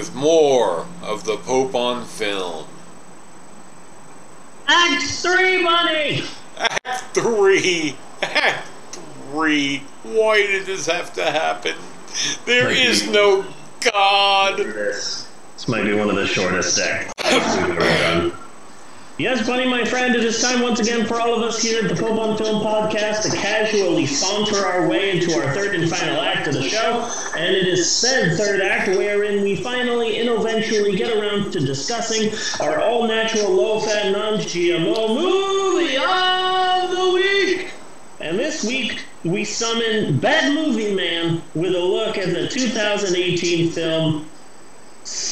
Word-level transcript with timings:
with 0.00 0.14
more 0.14 0.86
of 1.02 1.24
the 1.24 1.36
Pope 1.36 1.74
on 1.74 2.06
film. 2.06 2.64
Act 4.66 5.02
three, 5.02 5.62
money. 5.62 6.22
Act 6.56 7.14
three. 7.14 7.94
Act 8.22 8.66
three. 8.92 9.82
Why 10.02 10.36
did 10.46 10.64
this 10.64 10.86
have 10.86 11.12
to 11.14 11.24
happen? 11.30 11.74
There 12.46 12.70
is 12.70 13.10
no 13.10 13.44
God. 13.92 14.56
This, 14.56 15.28
this 15.52 15.68
might 15.68 15.84
be 15.84 15.92
one 15.92 16.08
of 16.08 16.16
the 16.16 16.26
shortest 16.26 16.78
acts 16.78 17.12
we've 17.58 17.76
ever 17.76 17.80
done. 17.80 18.32
Yes, 19.20 19.46
Bunny, 19.46 19.68
my 19.68 19.84
friend, 19.84 20.16
it 20.16 20.24
is 20.24 20.40
time 20.40 20.62
once 20.62 20.80
again 20.80 21.04
for 21.04 21.20
all 21.20 21.34
of 21.34 21.42
us 21.42 21.60
here 21.60 21.84
at 21.84 21.90
the 21.90 21.94
Pope 21.94 22.18
on 22.18 22.38
Film 22.38 22.62
podcast 22.62 23.20
to 23.24 23.36
casually 23.36 24.06
saunter 24.06 24.64
our 24.64 24.88
way 24.88 25.10
into 25.10 25.34
our 25.34 25.52
third 25.52 25.74
and 25.74 25.90
final 25.90 26.22
act 26.22 26.48
of 26.48 26.54
the 26.54 26.62
show. 26.62 27.06
And 27.36 27.54
it 27.54 27.68
is 27.68 27.94
said 27.94 28.38
third 28.38 28.62
act 28.62 28.88
wherein 28.88 29.42
we 29.42 29.56
finally 29.56 30.20
and 30.20 30.30
eventually 30.30 30.96
get 30.96 31.14
around 31.14 31.52
to 31.52 31.60
discussing 31.60 32.32
our 32.66 32.80
all 32.80 33.06
natural, 33.06 33.50
low 33.50 33.80
fat, 33.80 34.10
non 34.10 34.38
GMO 34.38 35.08
movie 35.14 35.98
of 35.98 36.90
the 36.96 37.12
week. 37.12 37.72
And 38.20 38.38
this 38.38 38.64
week, 38.64 39.00
we 39.22 39.44
summon 39.44 40.18
Bad 40.18 40.54
Movie 40.54 40.94
Man 40.94 41.42
with 41.54 41.74
a 41.74 41.78
look 41.78 42.16
at 42.16 42.32
the 42.32 42.48
2018 42.48 43.70
film 43.70 44.30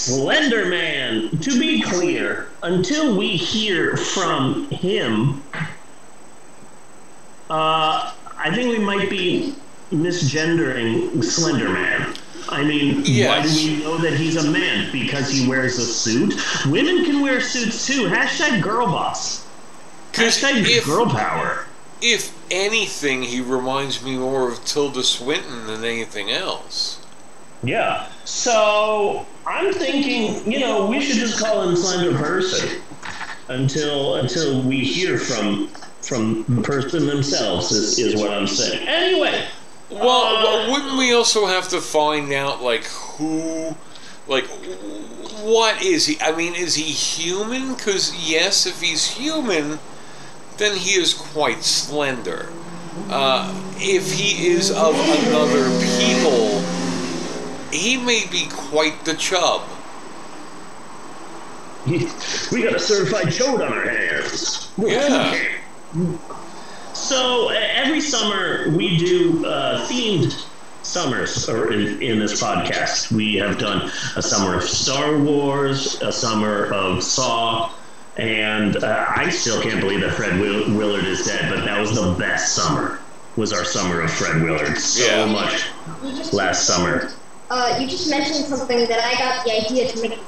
Slender 0.09 0.67
Man. 0.67 1.29
To 1.41 1.59
be 1.59 1.83
clear, 1.83 2.49
until 2.63 3.17
we 3.17 3.37
hear 3.37 3.97
from 3.97 4.69
him, 4.71 5.43
uh, 7.51 8.13
I 8.39 8.55
think 8.55 8.77
we 8.77 8.83
might 8.85 9.11
be 9.11 9.55
misgendering 9.93 11.23
Slender 11.23 11.69
Man. 11.69 12.15
I 12.49 12.63
mean, 12.65 13.03
Yes. 13.05 13.29
why 13.29 13.53
do 13.53 13.71
we 13.77 13.83
know 13.85 13.99
that 13.99 14.15
he's 14.15 14.37
a 14.43 14.51
man? 14.51 14.91
Because 14.93 15.31
he 15.31 15.47
wears 15.47 15.77
a 15.79 15.85
suit? 15.85 16.35
Women 16.67 17.05
can 17.05 17.21
wear 17.21 17.41
suits 17.43 17.87
too. 17.87 18.05
Hashtag 18.09 18.63
girl 18.63 18.87
boss. 18.87 19.45
Hashtag 20.15 20.65
if, 20.67 20.87
girl 20.87 21.07
power. 21.07 21.67
if 22.01 22.33
anything, 22.51 23.25
he 23.25 23.41
reminds 23.43 24.03
me 24.03 24.17
more 24.17 24.51
of 24.51 24.65
Tilda 24.65 25.03
Swinton 25.03 25.67
than 25.67 25.85
anything 25.85 26.31
else. 26.31 26.99
Yeah. 27.63 28.09
So 28.25 29.27
I'm 29.47 29.73
thinking, 29.73 30.51
you 30.51 30.61
know, 30.61 30.87
we 30.87 31.01
should 31.01 31.17
just 31.17 31.43
call 31.43 31.69
him 31.69 31.77
Slender 31.77 32.17
Person 32.17 32.81
until 33.49 34.17
until 34.17 34.63
we 34.63 34.81
hear 34.81 35.19
from 35.19 35.69
from 36.03 36.45
the 36.49 36.63
person 36.63 37.07
themselves. 37.07 37.73
Is, 37.73 37.99
is 37.99 38.21
what 38.21 38.31
I'm 38.31 38.47
saying. 38.47 38.87
Anyway. 38.89 39.47
Well, 39.91 40.03
Uh, 40.09 40.43
well, 40.45 40.71
wouldn't 40.73 40.99
we 40.99 41.15
also 41.15 41.47
have 41.47 41.69
to 41.71 41.81
find 41.81 42.31
out, 42.35 42.63
like, 42.63 42.85
who, 42.85 43.75
like, 44.27 44.45
what 45.41 45.83
is 45.83 46.05
he? 46.05 46.21
I 46.21 46.33
mean, 46.37 46.55
is 46.55 46.75
he 46.75 46.83
human? 46.85 47.75
Because, 47.75 48.15
yes, 48.15 48.67
if 48.67 48.83
he's 48.83 49.07
human, 49.07 49.79
then 50.59 50.77
he 50.77 51.01
is 51.01 51.15
quite 51.15 51.63
slender. 51.65 52.51
Uh, 53.09 53.51
if 53.79 54.13
he 54.13 54.49
is 54.49 54.71
of 54.71 54.95
another 54.95 55.65
people, 55.81 56.63
he 57.73 57.97
may 57.97 58.27
be 58.31 58.47
quite 58.51 59.05
the 59.05 59.15
chub. 59.15 59.63
we 61.87 62.63
got 62.63 62.75
a 62.75 62.79
certified 62.79 63.27
chode 63.27 63.65
on 63.67 63.73
our 63.73 63.89
hands. 63.89 64.71
Yeah. 64.77 65.49
So 66.93 67.49
uh, 67.51 67.55
every 67.73 68.01
summer 68.01 68.71
we 68.77 68.99
do 68.99 69.47
uh, 69.47 69.87
themed 69.87 70.45
summers 70.83 71.49
or 71.49 71.73
in, 71.73 72.03
in 72.03 72.19
this 72.19 72.43
podcast. 72.43 73.11
We 73.13 73.35
have 73.37 73.59
done 73.59 73.91
a 74.17 74.23
summer 74.23 74.55
of 74.57 74.65
Star 74.65 75.19
Wars, 75.19 76.01
a 76.03 76.13
summer 76.13 76.67
of 76.73 77.03
Saw, 77.03 77.73
and 78.17 78.77
uh, 78.77 79.07
I 79.09 79.31
still 79.31 79.63
can't 79.63 79.81
believe 79.81 80.01
that 80.01 80.13
Fred 80.15 80.39
Will- 80.41 80.75
Willard 80.77 81.05
is 81.05 81.25
dead. 81.27 81.53
But 81.55 81.65
that 81.65 81.81
was 81.81 81.95
the 81.95 82.15
best 82.19 82.55
summer. 82.55 82.99
Was 83.37 83.53
our 83.53 83.65
summer 83.65 84.01
of 84.03 84.11
Fred 84.11 84.43
Willard 84.43 84.77
so 84.79 85.05
Yeah. 85.05 85.25
much 85.33 86.33
last 86.33 86.67
summer? 86.67 87.13
Uh, 87.51 87.79
you 87.81 87.87
just 87.89 88.11
mentioned 88.11 88.45
something 88.47 88.87
that 88.89 89.01
I 89.05 89.15
got 89.19 89.45
the 89.45 89.53
idea 89.53 89.91
to 89.93 90.09
make 90.09 90.19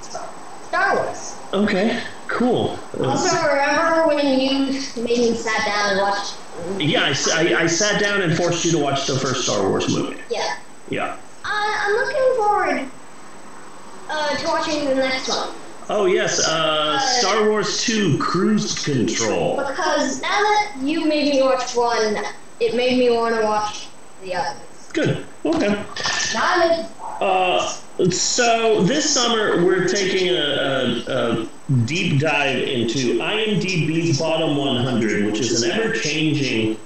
Star 0.62 0.96
Wars. 0.96 1.36
Okay, 1.52 2.00
cool. 2.28 2.78
Uh, 2.98 3.08
Also, 3.08 3.36
remember 3.46 4.06
when 4.08 4.26
you 4.40 4.80
made 5.02 5.18
me 5.18 5.34
sat 5.34 5.66
down 5.66 5.90
and 5.90 6.00
watched? 6.00 6.34
yeah, 6.78 7.12
I 7.34 7.62
I 7.62 7.66
sat 7.66 8.00
down 8.00 8.22
and 8.22 8.36
forced 8.36 8.64
you 8.64 8.72
to 8.72 8.78
watch 8.78 9.06
the 9.06 9.18
first 9.18 9.44
Star 9.44 9.68
Wars 9.68 9.88
movie. 9.88 10.20
Yeah. 10.30 10.56
Yeah. 10.88 11.16
Uh, 11.44 11.48
I'm 11.48 11.92
looking 11.92 12.36
forward 12.36 12.90
uh, 14.08 14.36
to 14.36 14.46
watching 14.48 14.84
the 14.84 14.94
next 14.94 15.28
one 15.28 15.54
Oh 15.92 16.06
yes, 16.06 16.38
uh, 16.46 17.00
Star 17.00 17.48
Wars 17.48 17.82
Two: 17.82 18.16
Cruise 18.18 18.84
Control. 18.84 19.56
because 19.56 20.22
now 20.22 20.28
that 20.28 20.76
you 20.80 21.04
made 21.04 21.34
me 21.34 21.42
watch 21.42 21.74
one, 21.74 22.16
it 22.60 22.76
made 22.76 22.96
me 22.96 23.10
want 23.10 23.34
to 23.34 23.42
watch 23.42 23.88
the 24.22 24.36
others. 24.36 24.88
Good. 24.92 25.26
Okay. 25.44 25.84
As 26.36 26.88
Uh, 27.20 27.68
so 28.10 28.82
this 28.82 29.12
summer 29.12 29.62
we're 29.62 29.86
taking 29.86 30.28
a, 30.28 30.40
a, 30.40 31.42
a 31.42 31.48
deep 31.84 32.18
dive 32.18 32.56
into 32.56 33.18
IMDb's 33.18 34.18
bottom 34.18 34.56
100, 34.56 35.26
which 35.26 35.38
is 35.38 35.62
an 35.62 35.70
ever-changing 35.70 36.78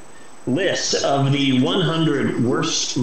list 0.47 1.05
of 1.05 1.33
the 1.33 1.63
100 1.63 2.45
worst 2.45 2.99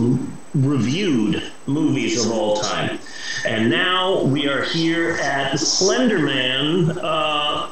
reviewed 0.53 1.41
movies 1.67 2.23
of 2.23 2.31
all 2.33 2.57
time. 2.57 2.99
And 3.47 3.69
now 3.69 4.23
we 4.23 4.47
are 4.47 4.63
here 4.63 5.11
at 5.13 5.57
Slender 5.57 6.19
Man. 6.19 6.97
Uh, 6.99 7.71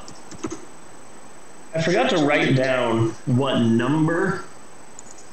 I 1.75 1.81
forgot 1.83 2.09
to 2.11 2.25
write 2.25 2.55
down 2.55 3.09
what 3.25 3.59
number 3.59 4.45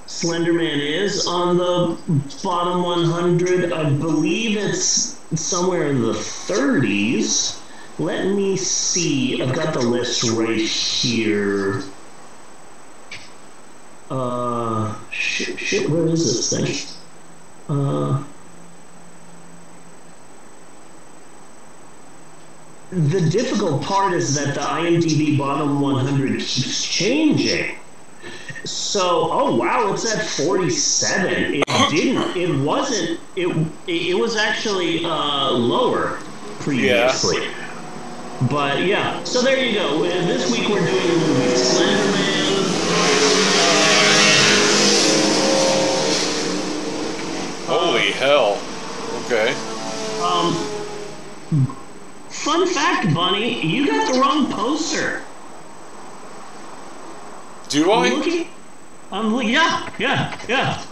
Slenderman 0.07 0.79
is 0.79 1.27
on 1.27 1.57
the 1.57 1.99
bottom 2.43 2.83
100. 2.85 3.73
I 3.73 3.91
believe 3.91 4.57
it's 4.57 5.19
somewhere 5.35 5.89
in 5.89 6.01
the 6.01 6.13
30s. 6.13 7.61
Let 7.99 8.27
me 8.27 8.57
see. 8.57 9.43
I've 9.43 9.55
got 9.55 9.75
the 9.75 9.81
list 9.81 10.23
right 10.31 10.59
here. 10.59 11.83
Uh, 14.09 14.95
shit, 15.11 15.59
shit 15.59 15.91
where 15.91 16.07
is 16.07 16.25
this 16.25 16.51
thing? 16.51 16.99
Uh, 17.69 18.23
the 22.93 23.29
difficult 23.29 23.83
part 23.83 24.13
is 24.13 24.37
that 24.37 24.55
the 24.55 24.61
IMDb 24.61 25.37
bottom 25.37 25.81
100 25.81 26.39
keeps 26.39 26.85
changing. 26.85 27.75
So, 28.67 29.29
oh 29.31 29.55
wow, 29.55 29.93
it's 29.93 30.13
at 30.13 30.25
47. 30.27 31.55
It 31.55 31.65
didn't. 31.91 32.37
It 32.37 32.65
wasn't. 32.65 33.21
It 33.37 33.49
it 33.87 34.19
was 34.19 34.37
actually 34.37 35.05
uh, 35.05 35.51
lower 35.53 36.19
previously. 36.61 37.45
Yeah. 37.45 38.49
But 38.51 38.83
yeah, 38.83 39.23
so 39.25 39.41
there 39.41 39.65
you 39.65 39.75
go. 39.75 40.05
Uh, 40.05 40.09
This 40.27 40.51
week 40.51 40.69
we're 40.69 40.85
doing 40.85 41.07
the 41.09 41.27
movie 41.27 41.57
Slender 41.57 42.13
Man. 42.13 42.47
Holy 47.67 48.13
hell. 48.13 48.61
Okay. 49.25 49.51
Um, 50.23 50.55
fun 52.29 52.67
fact, 52.69 53.13
Bunny, 53.15 53.65
you 53.67 53.87
got 53.87 54.13
the 54.13 54.21
wrong 54.21 54.53
poster. 54.53 55.23
Do 57.69 57.91
I? 57.91 58.11
looking. 58.11 58.49
I'm 59.17 59.33
yeah, 59.43 59.91
yeah, 59.99 60.39
yeah. 60.47 60.83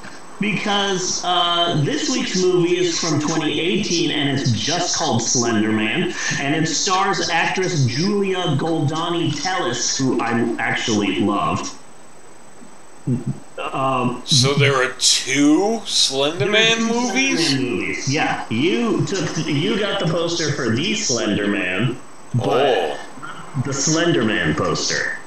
Because 0.41 1.23
uh, 1.25 1.81
this 1.85 2.09
week's 2.11 2.41
movie 2.43 2.77
is 2.79 2.99
from 2.99 3.21
2018 3.21 4.11
and 4.11 4.31
it's 4.39 4.51
just 4.51 4.97
called 4.97 5.23
Slender 5.23 5.71
Man, 5.71 6.13
and 6.41 6.55
it 6.55 6.67
stars 6.67 7.29
actress 7.29 7.85
Julia 7.85 8.39
Goldani 8.57 9.41
Telles, 9.43 9.97
who 9.99 10.21
I 10.23 10.57
actually 10.59 11.21
love. 11.21 11.79
Um, 13.59 14.23
So 14.25 14.55
there 14.55 14.75
are 14.75 14.93
two 14.99 15.83
Slender 15.85 16.47
Man 16.47 16.79
Slender 16.79 16.95
movies? 16.95 17.53
Man 17.53 17.63
movies. 17.63 18.13
Yeah, 18.13 18.47
you 18.49 19.05
took 19.05 19.37
you 19.47 19.79
got 19.79 20.01
the 20.01 20.07
poster 20.07 20.51
for 20.53 20.71
the 20.71 20.95
Slender 20.95 21.47
Man, 21.47 21.99
but 22.35 22.75
Oh. 22.79 22.99
the 23.67 23.73
Slender 23.75 24.25
Man 24.25 24.55
poster. 24.55 25.19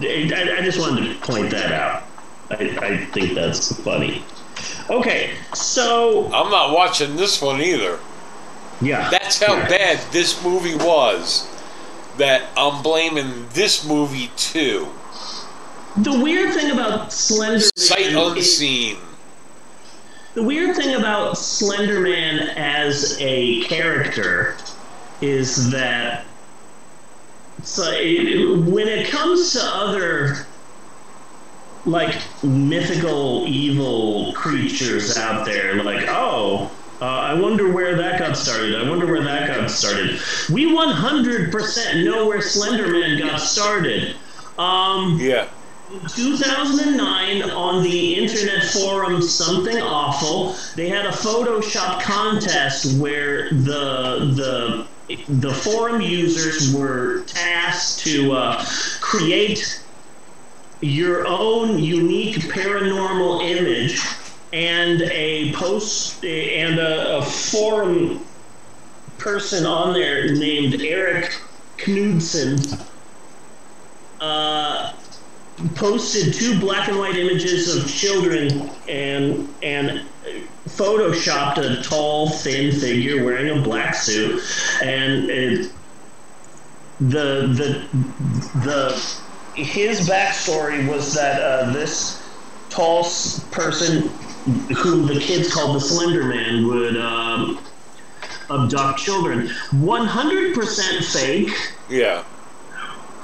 I- 0.00 0.56
I 0.58 0.62
just 0.62 0.78
wanted 0.78 1.08
to 1.08 1.14
point 1.26 1.50
that 1.50 1.72
out. 1.72 2.07
I, 2.50 2.54
I 2.80 3.04
think 3.06 3.34
that's 3.34 3.78
funny. 3.82 4.22
Okay, 4.90 5.32
so 5.54 6.26
I'm 6.32 6.50
not 6.50 6.72
watching 6.74 7.16
this 7.16 7.40
one 7.42 7.60
either. 7.60 7.98
yeah, 8.80 9.10
That's 9.10 9.42
how 9.42 9.54
Yeah. 9.56 9.68
bad 9.68 10.00
this 10.12 10.42
movie 10.42 10.74
was. 10.76 11.46
That 12.16 12.42
I'm 12.56 12.82
blaming 12.82 13.46
this 13.52 13.84
movie 13.84 14.30
too. 14.36 14.88
The 15.98 16.18
weird 16.18 16.52
thing 16.54 16.70
about 16.72 17.12
Slender 17.12 17.60
Sight 17.76 18.12
Man 18.12 18.36
is- 18.36 18.46
unseen. 18.46 18.96
the 20.34 20.42
weird 20.42 20.74
thing 20.76 20.94
about 20.96 21.38
Slender 21.38 22.00
Man 22.00 22.40
as 22.56 23.16
a 23.20 23.62
character 23.64 24.56
is 25.20 25.70
that 25.70 26.24
so 27.62 27.90
it, 27.92 28.56
when 28.66 28.86
it 28.88 29.08
comes 29.08 29.52
to 29.52 29.60
other 29.62 30.46
like 31.88 32.20
mythical 32.42 33.44
evil 33.46 34.32
creatures 34.34 35.16
out 35.16 35.44
there, 35.44 35.82
like 35.82 36.06
oh, 36.08 36.70
uh, 37.00 37.04
I 37.04 37.34
wonder 37.34 37.72
where 37.72 37.96
that 37.96 38.18
got 38.18 38.36
started. 38.36 38.74
I 38.74 38.88
wonder 38.88 39.06
where 39.06 39.22
that 39.22 39.46
got 39.48 39.70
started. 39.70 40.20
We 40.52 40.66
100% 40.66 42.04
know 42.04 42.26
where 42.26 42.40
Slenderman 42.40 43.18
got 43.20 43.40
started. 43.40 44.16
Um, 44.58 45.18
Yeah. 45.20 45.46
in 45.88 46.00
2009, 46.00 47.50
on 47.50 47.82
the 47.84 48.16
internet 48.16 48.64
forum 48.64 49.22
Something 49.22 49.80
Awful, 49.80 50.56
they 50.76 50.88
had 50.88 51.06
a 51.06 51.12
Photoshop 51.12 52.02
contest 52.02 52.98
where 53.00 53.48
the 53.50 54.34
the 54.34 54.88
the 55.28 55.54
forum 55.54 56.02
users 56.02 56.74
were 56.74 57.22
tasked 57.24 58.00
to 58.00 58.32
uh, 58.32 58.64
create 59.00 59.82
your 60.80 61.26
own 61.26 61.78
unique 61.78 62.36
paranormal 62.36 63.42
image 63.44 64.00
and 64.52 65.02
a 65.02 65.52
post 65.52 66.24
and 66.24 66.78
a, 66.78 67.18
a 67.18 67.22
forum 67.22 68.24
person 69.18 69.66
on 69.66 69.92
there 69.92 70.32
named 70.34 70.80
Eric 70.80 71.36
Knudsen 71.76 72.58
uh, 74.20 74.92
posted 75.74 76.32
two 76.34 76.58
black 76.60 76.88
and 76.88 76.98
white 76.98 77.16
images 77.16 77.74
of 77.74 77.90
children 77.92 78.70
and 78.88 79.52
and 79.62 80.06
photoshopped 80.66 81.58
a 81.58 81.82
tall, 81.82 82.30
thin 82.30 82.78
figure 82.78 83.24
wearing 83.24 83.58
a 83.58 83.62
black 83.62 83.94
suit, 83.94 84.40
and 84.82 85.28
the 87.00 87.46
the 87.48 87.88
the 88.60 89.18
his 89.64 90.08
backstory 90.08 90.88
was 90.88 91.14
that 91.14 91.40
uh, 91.42 91.72
this 91.72 92.24
tall 92.68 93.04
person, 93.50 94.08
who 94.76 95.06
the 95.06 95.18
kids 95.20 95.52
called 95.52 95.74
the 95.76 95.80
Slender 95.80 96.24
Man, 96.24 96.66
would 96.66 96.96
um, 96.96 97.58
abduct 98.50 98.98
children. 99.00 99.50
One 99.72 100.06
hundred 100.06 100.54
percent 100.54 101.04
fake 101.04 101.50
Yeah. 101.88 102.24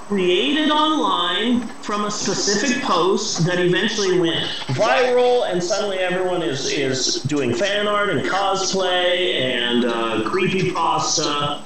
created 0.09 0.71
online 0.71 1.69
from 1.83 2.05
a 2.05 2.11
specific 2.11 2.83
post 2.83 3.45
that 3.47 3.59
eventually 3.59 4.19
went 4.19 4.45
viral, 4.69 5.51
and 5.51 5.63
suddenly 5.63 5.99
everyone 5.99 6.43
is 6.43 6.67
is 6.67 7.23
doing 7.23 7.55
fan 7.55 7.87
art 7.87 8.11
and 8.11 8.21
cosplay 8.27 9.35
and 9.41 9.85
uh, 9.85 10.23
creepy 10.29 10.73
pasta. 10.73 11.65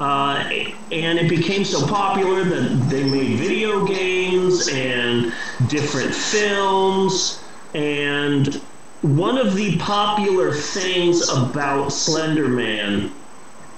Uh, 0.00 0.42
and 0.90 1.18
it 1.18 1.28
became 1.28 1.62
so 1.62 1.86
popular 1.86 2.42
that 2.42 2.88
they 2.88 3.04
made 3.04 3.38
video 3.38 3.84
games 3.84 4.66
and 4.68 5.32
different 5.68 6.14
films. 6.14 7.42
And 7.74 8.62
one 9.02 9.36
of 9.36 9.54
the 9.54 9.76
popular 9.76 10.54
things 10.54 11.28
about 11.28 11.90
Slender 11.90 12.48
Man 12.48 13.12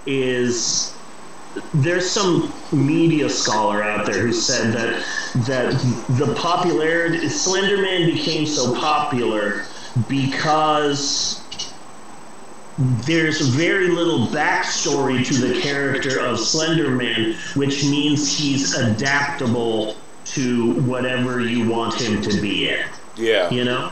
is 0.06 0.96
there's 1.74 2.08
some 2.08 2.52
media 2.72 3.28
scholar 3.28 3.82
out 3.82 4.06
there 4.06 4.20
who 4.22 4.32
said 4.32 4.72
that 4.72 5.04
that 5.46 5.72
the 6.18 6.34
popularity 6.34 7.18
Slenderman 7.26 8.12
became 8.12 8.46
so 8.46 8.74
popular 8.74 9.64
because 10.08 11.41
there's 12.78 13.40
very 13.40 13.88
little 13.88 14.26
backstory 14.28 15.26
to 15.26 15.34
the 15.34 15.60
character 15.60 16.20
of 16.20 16.38
Slenderman, 16.38 17.34
which 17.56 17.84
means 17.84 18.36
he's 18.36 18.74
adaptable 18.74 19.96
to 20.24 20.80
whatever 20.82 21.40
you 21.40 21.68
want 21.68 22.00
him 22.00 22.22
to 22.22 22.40
be 22.40 22.70
in. 22.70 22.86
Yeah. 23.16 23.50
You 23.50 23.64
know, 23.64 23.90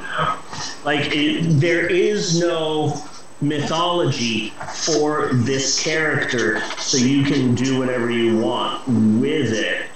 like 0.84 1.14
it, 1.14 1.60
there 1.60 1.86
is 1.86 2.40
no 2.40 2.96
mythology 3.42 4.50
for 4.74 5.30
this 5.32 5.82
character, 5.82 6.60
so 6.78 6.96
you 6.96 7.24
can 7.24 7.54
do 7.54 7.78
whatever 7.78 8.10
you 8.10 8.38
want 8.38 8.86
with 8.88 9.52
it. 9.52 9.89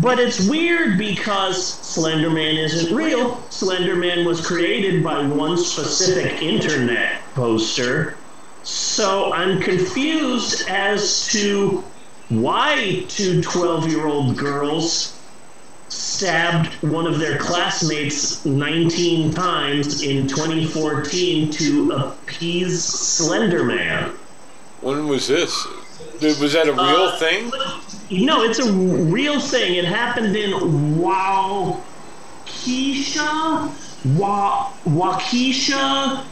But 0.00 0.18
it's 0.20 0.46
weird 0.48 0.98
because 0.98 1.56
Slenderman 1.58 2.56
isn't 2.62 2.94
real. 2.94 3.36
Slenderman 3.50 4.26
was 4.26 4.46
created 4.46 5.02
by 5.02 5.26
one 5.26 5.56
specific 5.56 6.42
internet 6.42 7.22
poster. 7.34 8.16
So 8.62 9.32
I'm 9.32 9.60
confused 9.60 10.68
as 10.68 11.26
to 11.28 11.82
why 12.28 13.04
two 13.08 13.40
12 13.42 13.88
year 13.88 14.06
old 14.06 14.36
girls 14.36 15.18
stabbed 15.88 16.74
one 16.82 17.06
of 17.06 17.18
their 17.18 17.38
classmates 17.38 18.44
19 18.44 19.32
times 19.32 20.02
in 20.02 20.28
2014 20.28 21.50
to 21.50 21.92
appease 21.92 22.84
Slenderman. 22.84 24.10
When 24.82 25.08
was 25.08 25.26
this? 25.28 25.66
Was 26.20 26.52
that 26.52 26.68
a 26.68 26.72
real 26.72 27.08
Uh, 27.08 27.16
thing? 27.18 27.50
You 28.08 28.24
know, 28.24 28.42
it's 28.42 28.58
a 28.58 28.72
real 28.72 29.38
thing. 29.38 29.74
It 29.74 29.84
happened 29.84 30.34
in 30.34 30.52
Waukesha, 30.98 31.84
Wa- 34.16 34.72
Waukesha, 34.86 36.24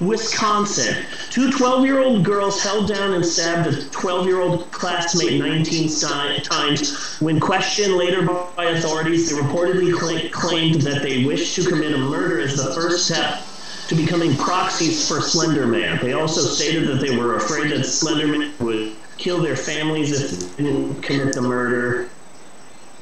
Wisconsin. 0.00 1.04
Two 1.30 1.50
12 1.50 1.84
year 1.84 2.00
old 2.00 2.24
girls 2.24 2.62
held 2.62 2.88
down 2.88 3.12
and 3.12 3.26
stabbed 3.26 3.66
a 3.66 3.90
12 3.90 4.26
year 4.26 4.40
old 4.40 4.70
classmate 4.70 5.38
19 5.38 5.88
si- 5.90 6.40
times. 6.44 7.18
When 7.20 7.38
questioned 7.40 7.94
later 7.94 8.22
by 8.56 8.64
authorities, 8.64 9.28
they 9.28 9.36
reportedly 9.36 9.92
cla- 9.92 10.30
claimed 10.30 10.80
that 10.82 11.02
they 11.02 11.26
wished 11.26 11.56
to 11.56 11.68
commit 11.68 11.92
a 11.92 11.98
murder 11.98 12.40
as 12.40 12.56
the 12.56 12.72
first 12.72 13.04
step 13.06 13.44
to 13.88 13.94
becoming 13.94 14.34
proxies 14.36 15.06
for 15.06 15.16
Slenderman. 15.18 16.00
They 16.00 16.12
also 16.14 16.40
stated 16.42 16.88
that 16.88 17.00
they 17.00 17.16
were 17.18 17.36
afraid 17.36 17.70
that 17.72 17.80
Slenderman 17.80 18.58
would 18.60 18.97
kill 19.18 19.42
their 19.42 19.56
families 19.56 20.12
if 20.12 20.56
they 20.56 20.64
didn't 20.64 21.02
commit 21.02 21.34
the 21.34 21.42
murder. 21.42 22.08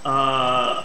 Uh, 0.05 0.85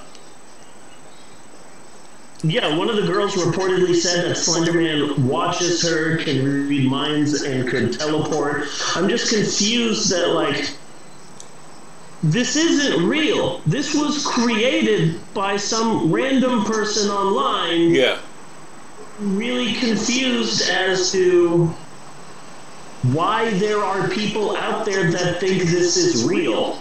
yeah, 2.43 2.75
one 2.75 2.89
of 2.89 2.95
the 2.95 3.03
girls 3.03 3.35
reportedly 3.35 3.95
said 3.95 4.25
that 4.25 4.35
Slenderman 4.35 5.17
watches 5.19 5.81
her, 5.87 6.17
can 6.17 6.43
read 6.67 6.89
minds, 6.89 7.43
and 7.43 7.69
could 7.69 7.97
teleport. 7.97 8.65
I'm 8.95 9.07
just 9.07 9.31
confused 9.33 10.11
that, 10.11 10.29
like, 10.29 10.71
this 12.23 12.55
isn't 12.55 13.07
real. 13.07 13.61
This 13.65 13.93
was 13.95 14.25
created 14.25 15.19
by 15.33 15.57
some 15.57 16.11
random 16.11 16.65
person 16.65 17.09
online 17.09 17.91
Yeah. 17.91 18.17
really 19.19 19.73
confused 19.73 20.67
as 20.69 21.11
to 21.11 21.73
why 23.03 23.49
there 23.51 23.79
are 23.79 24.07
people 24.09 24.55
out 24.55 24.85
there 24.85 25.11
that 25.11 25.39
think 25.39 25.63
this 25.63 25.97
is 25.97 26.23
real. 26.23 26.77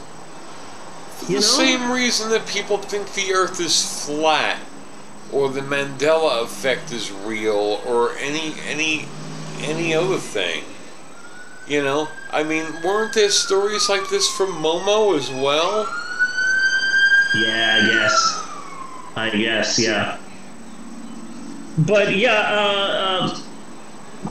You 1.23 1.27
the 1.27 1.35
know? 1.35 1.41
same 1.41 1.91
reason 1.91 2.31
that 2.31 2.47
people 2.47 2.79
think 2.79 3.15
the 3.15 3.33
Earth 3.33 3.61
is 3.61 4.05
flat, 4.05 4.59
or 5.33 5.49
the 5.49 5.61
Mandela 5.61 6.43
effect 6.43 6.93
is 6.93 7.11
real, 7.11 7.81
or 7.87 8.17
any 8.17 8.55
any 8.67 9.07
any 9.61 9.95
other 9.95 10.19
thing. 10.19 10.65
You 11.67 11.83
know, 11.83 12.09
I 12.33 12.43
mean, 12.43 12.67
weren't 12.83 13.15
there 13.15 13.31
stories 13.31 13.89
like 13.89 14.09
this 14.11 14.29
from 14.37 14.51
Momo 14.51 15.17
as 15.17 15.31
well? 15.31 15.89
Yeah, 17.37 17.79
I 17.81 17.87
guess. 17.87 18.47
I 19.17 19.31
guess, 19.31 19.79
yeah. 19.79 20.19
But 21.79 22.17
yeah, 22.17 22.33
uh, 22.33 23.31
uh, 23.33 23.41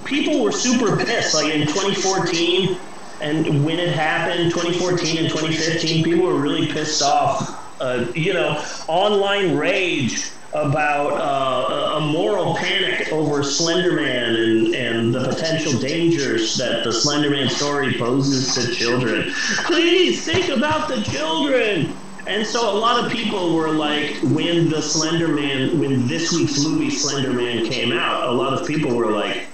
people 0.06 0.44
were 0.44 0.52
super 0.52 0.98
pissed. 0.98 1.34
Like 1.34 1.54
in 1.54 1.68
2014, 1.68 2.80
and 3.22 3.66
when 3.66 3.80
it 3.80 3.90
happened, 3.94 4.52
2014 4.52 5.18
and 5.18 5.30
2015, 5.30 6.04
people 6.04 6.26
were 6.26 6.40
really 6.40 6.68
pissed 6.72 7.02
off. 7.02 7.58
Uh, 7.80 8.08
you 8.14 8.34
know, 8.34 8.62
online 8.88 9.56
rage 9.56 10.32
about 10.52 11.14
uh, 11.14 11.98
a- 11.98 12.12
moral 12.12 12.56
panic 12.56 13.12
over 13.12 13.40
Slenderman 13.42 14.36
and, 14.36 14.76
and 14.76 15.14
the 15.14 15.24
potential 15.30 15.80
dangers 15.80 16.58
that 16.58 16.84
the 16.84 16.90
Slenderman 16.90 17.50
story 17.50 17.96
poses 17.98 18.54
to 18.56 18.74
children. 18.74 19.32
Please 19.66 20.26
think 20.26 20.50
about 20.50 20.88
the 20.90 21.02
children. 21.04 21.96
And 22.26 22.46
so 22.46 22.72
a 22.72 22.78
lot 22.78 23.04
of 23.04 23.12
people 23.12 23.56
were 23.56 23.70
like, 23.70 24.18
when 24.24 24.70
the 24.70 24.82
Slender 24.82 25.28
Man, 25.30 25.80
when 25.80 26.08
this 26.08 26.34
week's 26.34 26.64
movie 26.64 26.90
Slender 26.90 27.32
Man 27.34 27.66
came 27.66 27.92
out, 27.92 28.28
a 28.28 28.32
lot 28.32 28.54
of 28.60 28.68
people 28.68 28.96
were 28.96 29.12
like, 29.12 29.49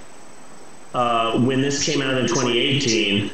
uh, 0.96 1.38
when 1.40 1.62
this 1.62 1.84
came 1.84 2.02
out 2.02 2.18
in 2.18 2.26
2018, 2.26 3.30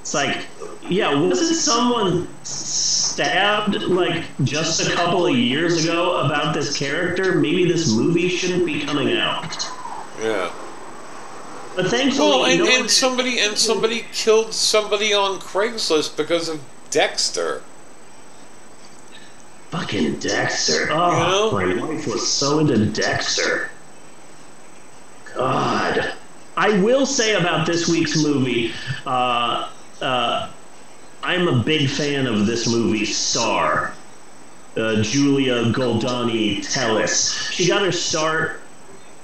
it's 0.00 0.14
like, 0.14 0.46
yeah, 0.88 1.14
wasn't 1.14 1.54
someone 1.54 2.26
stabbed 2.44 3.74
like 3.82 4.24
just 4.44 4.88
a 4.88 4.92
couple 4.94 5.26
of 5.26 5.36
years 5.36 5.84
ago 5.84 6.24
about 6.24 6.54
this 6.54 6.74
character? 6.74 7.34
Maybe 7.34 7.70
this 7.70 7.94
movie 7.94 8.28
shouldn't 8.30 8.64
be 8.64 8.80
coming 8.80 9.14
out. 9.18 9.66
Yeah. 10.18 10.50
But 11.76 11.88
thankfully, 11.88 12.30
Well, 12.30 12.46
and, 12.46 12.58
no 12.60 12.70
and 12.80 12.90
somebody 12.90 13.38
and 13.38 13.58
somebody 13.58 14.06
killed 14.14 14.54
somebody 14.54 15.12
on 15.12 15.40
Craigslist 15.40 16.16
because 16.16 16.48
of 16.48 16.62
Dexter. 16.90 17.62
Fucking 19.70 20.20
Dexter. 20.20 20.88
Oh, 20.90 21.58
You 21.58 21.66
know? 21.66 21.76
my 21.76 21.86
wife 21.86 22.06
was 22.06 22.26
so 22.26 22.60
into 22.60 22.86
Dexter. 22.86 23.68
God. 25.34 26.14
I 26.58 26.80
will 26.80 27.06
say 27.06 27.34
about 27.34 27.66
this 27.66 27.88
week's 27.88 28.20
movie, 28.20 28.72
uh, 29.06 29.70
uh, 30.02 30.50
I'm 31.22 31.46
a 31.46 31.62
big 31.62 31.88
fan 31.88 32.26
of 32.26 32.46
this 32.46 32.66
movie's 32.66 33.16
star, 33.16 33.94
uh, 34.76 35.00
Julia 35.02 35.66
Goldani 35.66 36.68
Telles. 36.68 37.32
She 37.52 37.68
got 37.68 37.82
her 37.82 37.92
start 37.92 38.60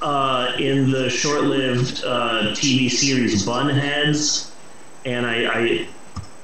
uh, 0.01 0.53
in 0.61 0.93
the 0.93 1.11
short-lived 1.11 2.05
uh, 2.05 2.53
TV 2.55 2.89
series 2.89 3.45
Bunheads, 3.45 4.53
and 5.05 5.27
I, 5.27 5.47
I 5.47 5.89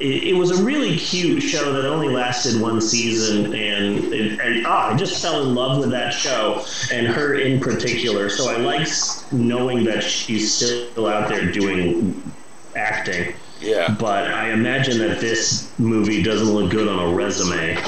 it, 0.01 0.25
it 0.25 0.33
was 0.33 0.59
a 0.59 0.65
really 0.65 0.97
cute 0.97 1.43
show 1.43 1.73
that 1.73 1.85
only 1.85 2.09
lasted 2.09 2.61
one 2.61 2.81
season, 2.81 3.47
and 3.55 4.13
it, 4.13 4.41
and 4.41 4.67
ah, 4.67 4.93
I 4.93 4.97
just 4.97 5.21
fell 5.23 5.43
in 5.43 5.55
love 5.55 5.79
with 5.79 5.91
that 5.91 6.11
show 6.11 6.65
and 6.91 7.07
her 7.07 7.35
in 7.35 7.61
particular. 7.61 8.29
So 8.31 8.51
I 8.51 8.57
like 8.57 8.89
knowing 9.31 9.85
that 9.85 10.03
she's 10.03 10.53
still 10.53 11.07
out 11.07 11.29
there 11.29 11.53
doing 11.53 12.33
acting. 12.75 13.35
Yeah. 13.61 13.95
But 13.99 14.29
I 14.29 14.53
imagine 14.53 14.99
that 14.99 15.21
this 15.21 15.71
movie 15.79 16.23
doesn't 16.23 16.49
look 16.49 16.71
good 16.71 16.89
on 16.89 17.13
a 17.13 17.15
resume. 17.15 17.79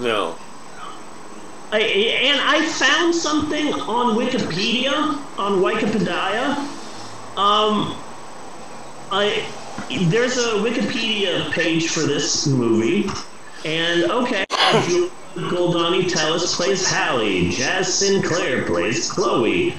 No. 0.00 0.36
I, 1.70 1.80
and 1.80 2.40
I 2.40 2.66
found 2.66 3.14
something 3.14 3.74
on 3.74 4.16
Wikipedia, 4.16 4.92
on 5.38 5.60
Wikipedia. 5.60 6.56
Um, 7.36 7.94
I 9.12 9.46
there's 9.88 10.36
a 10.36 10.52
Wikipedia 10.60 11.50
page 11.52 11.88
for 11.88 12.00
this 12.00 12.46
movie, 12.46 13.08
and 13.64 14.10
okay, 14.10 14.44
Julia 14.84 15.10
Goldani 15.34 16.12
Telles 16.12 16.54
plays 16.54 16.86
Hallie, 16.86 17.50
Jazz 17.50 17.92
Sinclair 17.92 18.64
plays 18.64 19.10
Chloe, 19.10 19.74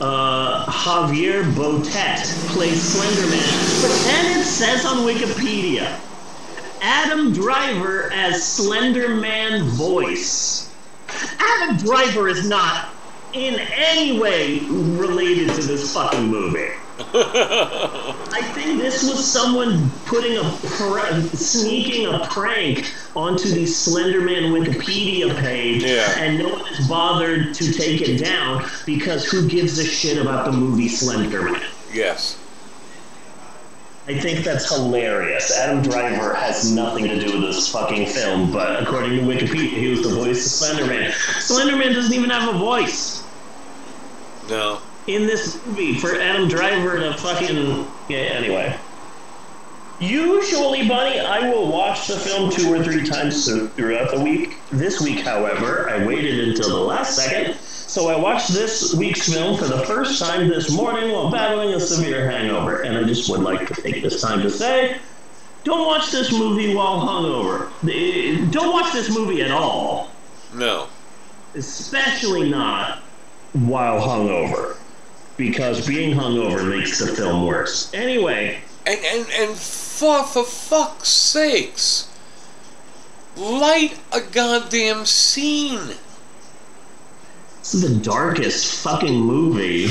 uh, 0.00 0.66
Javier 0.66 1.42
Botet 1.54 2.24
plays 2.48 2.94
Slenderman, 2.94 3.82
but 3.82 4.04
then 4.04 4.38
it 4.38 4.44
says 4.44 4.84
on 4.84 4.98
Wikipedia, 4.98 5.98
Adam 6.82 7.32
Driver 7.32 8.12
as 8.12 8.42
Slenderman 8.42 9.62
voice. 9.62 10.74
Adam 11.38 11.76
Driver 11.78 12.28
is 12.28 12.46
not 12.46 12.88
in 13.32 13.54
any 13.54 14.18
way 14.18 14.60
related 14.60 15.48
to 15.54 15.62
this 15.62 15.94
fucking 15.94 16.26
movie. 16.26 16.72
I 16.98 18.50
this 18.74 19.08
was 19.08 19.24
someone 19.24 19.90
putting 20.06 20.36
a 20.36 20.42
pr- 20.42 21.36
sneaking 21.36 22.06
a 22.06 22.26
prank 22.26 22.92
onto 23.14 23.48
the 23.48 23.64
Slenderman 23.64 24.50
Wikipedia 24.52 25.34
page, 25.38 25.82
Yeah. 25.84 26.18
and 26.18 26.38
no 26.38 26.48
one 26.50 26.64
has 26.66 26.86
bothered 26.88 27.54
to 27.54 27.72
take 27.72 28.02
it 28.02 28.18
down 28.18 28.68
because 28.84 29.24
who 29.24 29.48
gives 29.48 29.78
a 29.78 29.84
shit 29.84 30.18
about 30.18 30.44
the 30.44 30.52
movie 30.52 30.88
Slenderman? 30.88 31.62
Yes. 31.92 32.38
I 34.08 34.18
think 34.18 34.44
that's 34.44 34.72
hilarious. 34.72 35.56
Adam 35.56 35.82
Driver 35.82 36.32
has 36.34 36.70
nothing 36.72 37.08
to 37.08 37.18
do 37.18 37.32
with 37.40 37.42
this 37.54 37.68
fucking 37.68 38.06
film, 38.06 38.52
but 38.52 38.80
according 38.82 39.10
to 39.18 39.22
Wikipedia, 39.22 39.68
he 39.70 39.88
was 39.88 40.02
the 40.02 40.10
voice 40.14 40.46
of 40.62 40.68
Slenderman. 40.68 41.10
Slenderman 41.40 41.92
doesn't 41.92 42.12
even 42.12 42.30
have 42.30 42.54
a 42.54 42.58
voice 42.58 43.24
No. 44.48 44.78
In 45.06 45.26
this 45.26 45.64
movie 45.66 45.94
for 45.98 46.16
Adam 46.20 46.48
Driver 46.48 46.98
to 46.98 47.14
fucking. 47.14 47.86
Yeah, 48.08 48.18
anyway. 48.18 48.76
Usually, 49.98 50.86
Bunny, 50.86 51.20
I 51.20 51.48
will 51.48 51.72
watch 51.72 52.06
the 52.06 52.18
film 52.18 52.50
two 52.50 52.72
or 52.72 52.84
three 52.84 53.06
times 53.06 53.46
throughout 53.74 54.10
the 54.10 54.20
week. 54.20 54.56
This 54.70 55.00
week, 55.00 55.20
however, 55.20 55.88
I 55.88 56.04
waited 56.04 56.48
until 56.48 56.68
the 56.68 56.82
last 56.84 57.16
second, 57.16 57.54
so 57.58 58.08
I 58.10 58.16
watched 58.18 58.52
this 58.52 58.92
week's 58.92 59.32
film 59.32 59.56
for 59.56 59.64
the 59.64 59.86
first 59.86 60.20
time 60.20 60.48
this 60.48 60.70
morning 60.70 61.12
while 61.12 61.30
battling 61.30 61.72
a 61.72 61.80
severe 61.80 62.30
hangover. 62.30 62.82
And 62.82 62.98
I 62.98 63.04
just 63.04 63.30
would 63.30 63.40
like 63.40 63.66
to 63.68 63.80
take 63.82 64.02
this 64.02 64.20
time 64.20 64.42
to 64.42 64.50
say 64.50 64.98
don't 65.64 65.86
watch 65.86 66.12
this 66.12 66.30
movie 66.30 66.74
while 66.74 67.00
hungover. 67.00 67.70
Don't 68.52 68.72
watch 68.72 68.92
this 68.92 69.10
movie 69.10 69.42
at 69.42 69.50
all 69.50 70.10
No. 70.54 70.86
especially 71.54 72.48
not 72.50 72.98
while 73.52 73.98
hungover, 74.00 74.76
because 75.36 75.86
being 75.86 76.16
hungover 76.16 76.68
makes 76.68 76.98
the 76.98 77.08
film 77.08 77.46
worse. 77.46 77.92
Anyway, 77.94 78.58
And 78.86 78.98
and 79.04 79.26
and 79.30 79.56
for 79.56 80.22
for 80.24 80.44
fuck's 80.44 81.08
sakes, 81.08 82.08
light 83.36 83.98
a 84.12 84.20
goddamn 84.20 85.04
scene. 85.06 85.94
this 87.60 87.74
is 87.74 87.82
the 87.82 87.94
darkest 88.02 88.82
fucking 88.82 89.14
movie. 89.20 89.90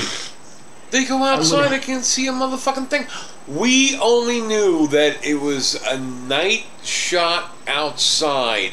They 0.92 1.04
go 1.06 1.24
outside, 1.24 1.58
would- 1.64 1.72
they 1.72 1.80
can 1.80 2.04
see 2.04 2.28
a 2.28 2.32
motherfucking 2.32 2.88
thing. 2.90 3.06
We 3.48 3.98
only 4.00 4.42
knew 4.42 4.88
that 4.88 5.24
it 5.25 5.36
was 5.36 5.75
a 5.86 6.00
night 6.00 6.66
shot 6.84 7.56
outside 7.68 8.72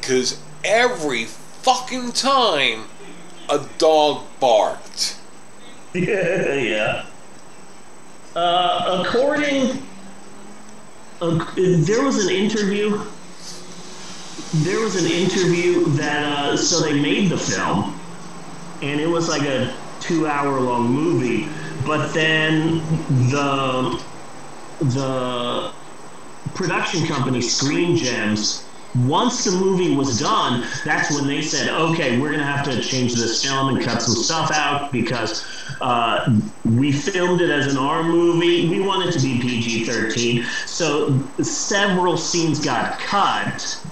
because 0.00 0.38
every 0.64 1.26
fucking 1.26 2.12
time 2.12 2.86
a 3.48 3.64
dog 3.78 4.24
barked. 4.40 5.16
Yeah, 5.94 6.54
yeah. 6.54 7.06
Uh, 8.34 9.04
according, 9.04 9.86
uh, 11.20 11.44
there 11.56 12.02
was 12.02 12.24
an 12.24 12.34
interview. 12.34 13.04
There 14.54 14.80
was 14.80 14.96
an 14.96 15.10
interview 15.10 15.84
that 15.96 16.24
uh, 16.24 16.56
so 16.56 16.80
they 16.80 16.98
made 17.00 17.30
the 17.30 17.38
film, 17.38 18.00
and 18.82 19.00
it 19.00 19.06
was 19.06 19.28
like 19.28 19.42
a 19.42 19.74
two-hour-long 20.00 20.90
movie. 20.90 21.48
But 21.84 22.12
then 22.12 22.78
the 23.08 24.02
the 24.80 25.72
production 26.54 27.06
company 27.06 27.40
Screen 27.40 27.96
Gems 27.96 28.71
once 28.94 29.44
the 29.44 29.52
movie 29.52 29.94
was 29.94 30.18
done, 30.18 30.66
that's 30.84 31.14
when 31.14 31.26
they 31.26 31.40
said, 31.40 31.68
okay, 31.68 32.18
we're 32.18 32.28
going 32.28 32.40
to 32.40 32.46
have 32.46 32.64
to 32.64 32.80
change 32.82 33.14
this 33.14 33.44
film 33.44 33.74
and 33.74 33.84
cut 33.84 34.02
some 34.02 34.14
stuff 34.14 34.50
out 34.52 34.92
because 34.92 35.46
uh, 35.80 36.38
we 36.64 36.92
filmed 36.92 37.40
it 37.40 37.50
as 37.50 37.72
an 37.72 37.78
R 37.78 38.02
movie. 38.02 38.68
We 38.68 38.80
want 38.80 39.08
it 39.08 39.12
to 39.12 39.20
be 39.20 39.40
PG 39.40 39.86
13. 39.86 40.44
So 40.66 41.18
several 41.40 42.16
scenes 42.16 42.62
got 42.62 42.98
cut. 42.98 43.82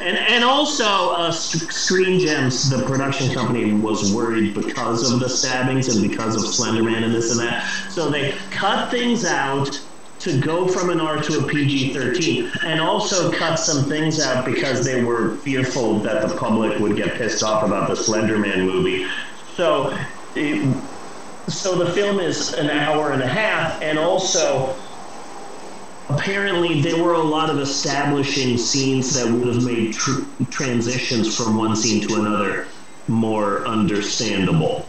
And, 0.00 0.18
and 0.18 0.42
also, 0.42 1.10
uh, 1.10 1.30
Screen 1.30 2.18
Gems, 2.18 2.68
the 2.70 2.84
production 2.86 3.32
company, 3.32 3.72
was 3.72 4.12
worried 4.12 4.54
because 4.54 5.12
of 5.12 5.20
the 5.20 5.28
stabbings 5.28 5.94
and 5.94 6.10
because 6.10 6.34
of 6.34 6.42
Slenderman 6.42 7.04
and 7.04 7.14
this 7.14 7.30
and 7.30 7.40
that. 7.40 7.62
So 7.88 8.10
they 8.10 8.32
cut 8.50 8.90
things 8.90 9.24
out 9.24 9.80
to 10.20 10.38
go 10.38 10.68
from 10.68 10.90
an 10.90 11.00
R 11.00 11.20
to 11.22 11.38
a 11.38 11.48
PG 11.48 11.94
13 11.94 12.52
and 12.64 12.80
also 12.80 13.32
cut 13.32 13.56
some 13.56 13.88
things 13.88 14.20
out 14.20 14.44
because 14.44 14.84
they 14.84 15.02
were 15.02 15.36
fearful 15.38 15.98
that 16.00 16.28
the 16.28 16.36
public 16.36 16.78
would 16.78 16.94
get 16.96 17.14
pissed 17.14 17.42
off 17.42 17.64
about 17.64 17.88
the 17.88 17.94
Slenderman 17.94 18.64
movie. 18.64 19.06
So, 19.56 19.96
it, 20.34 20.76
so 21.48 21.82
the 21.82 21.90
film 21.92 22.20
is 22.20 22.52
an 22.52 22.68
hour 22.68 23.12
and 23.12 23.22
a 23.22 23.26
half, 23.26 23.80
and 23.82 23.98
also 23.98 24.76
apparently 26.10 26.82
there 26.82 27.02
were 27.02 27.14
a 27.14 27.22
lot 27.22 27.48
of 27.48 27.58
establishing 27.58 28.58
scenes 28.58 29.14
that 29.14 29.30
would 29.30 29.54
have 29.54 29.64
made 29.64 29.94
tr- 29.94 30.22
transitions 30.50 31.34
from 31.34 31.56
one 31.56 31.74
scene 31.74 32.06
to 32.06 32.16
another 32.16 32.66
more 33.08 33.66
understandable. 33.66 34.86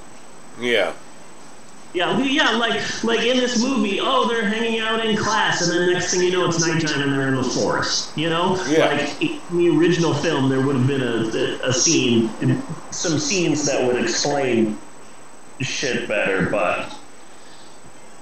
Yeah. 0.59 0.93
Yeah, 1.93 2.17
yeah, 2.21 2.51
like 2.51 3.03
like 3.03 3.19
in 3.21 3.35
this 3.37 3.61
movie, 3.61 3.99
oh, 4.01 4.25
they're 4.27 4.45
hanging 4.47 4.79
out 4.79 5.05
in 5.05 5.17
class, 5.17 5.61
and 5.67 5.71
then 5.71 5.91
next 5.91 6.11
thing 6.13 6.21
you 6.23 6.31
know, 6.31 6.47
it's 6.47 6.65
nighttime 6.65 7.01
and 7.01 7.11
they're 7.11 7.27
in 7.27 7.35
the 7.35 7.43
forest. 7.43 8.17
You 8.17 8.29
know, 8.29 8.55
Yeah. 8.67 8.85
like 8.85 9.21
in 9.21 9.39
the 9.57 9.69
original 9.77 10.13
film, 10.13 10.47
there 10.49 10.61
would 10.65 10.75
have 10.77 10.87
been 10.87 11.01
a, 11.01 11.67
a 11.67 11.73
scene, 11.73 12.29
some 12.91 13.19
scenes 13.19 13.65
that 13.65 13.85
would 13.85 14.01
explain 14.01 14.77
shit 15.59 16.07
better, 16.07 16.49
but 16.49 16.93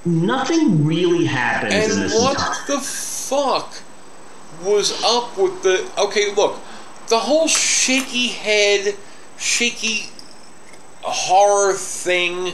nothing 0.06 0.84
really 0.86 1.26
happens 1.26 1.74
in 1.74 1.92
And 1.92 2.02
this. 2.02 2.20
what 2.20 2.32
entire- 2.40 2.66
the 2.68 2.80
fuck 2.80 3.74
was 4.64 5.00
up 5.04 5.38
with 5.38 5.62
the. 5.64 5.88
Okay, 5.98 6.34
look. 6.34 6.60
The 7.08 7.20
whole 7.20 7.48
shaky 7.48 8.28
head, 8.30 8.96
shaky 9.38 10.10
horror 11.02 11.74
thing, 11.74 12.54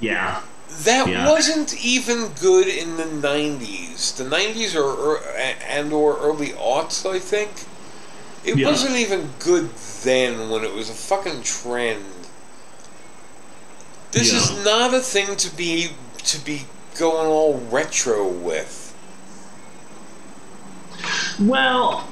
Yeah, 0.00 0.40
that 0.82 1.08
Yeah. 1.08 1.28
wasn't 1.30 1.74
even 1.84 2.28
good 2.40 2.66
in 2.66 2.96
the 2.96 3.04
90s. 3.04 4.12
The 4.12 4.24
90s 4.24 4.74
or, 4.74 4.82
or 4.84 5.20
and 5.68 5.92
or 5.92 6.18
early 6.18 6.48
aughts, 6.50 7.08
I 7.08 7.18
think. 7.18 7.50
It 8.44 8.58
Yeah. 8.58 8.68
wasn't 8.68 8.96
even 8.96 9.32
good 9.38 9.70
then 10.02 10.50
when 10.50 10.64
it 10.64 10.74
was 10.74 10.90
a 10.90 10.94
fucking 10.94 11.42
trend. 11.42 12.04
This 14.12 14.32
Yeah. 14.32 14.38
is 14.38 14.64
not 14.64 14.92
a 14.94 15.00
thing 15.00 15.36
to 15.36 15.50
be 15.50 15.92
to 16.24 16.38
be 16.38 16.66
going 16.96 17.26
all 17.26 17.60
retro 17.70 18.26
with? 18.26 18.92
Well, 21.40 22.06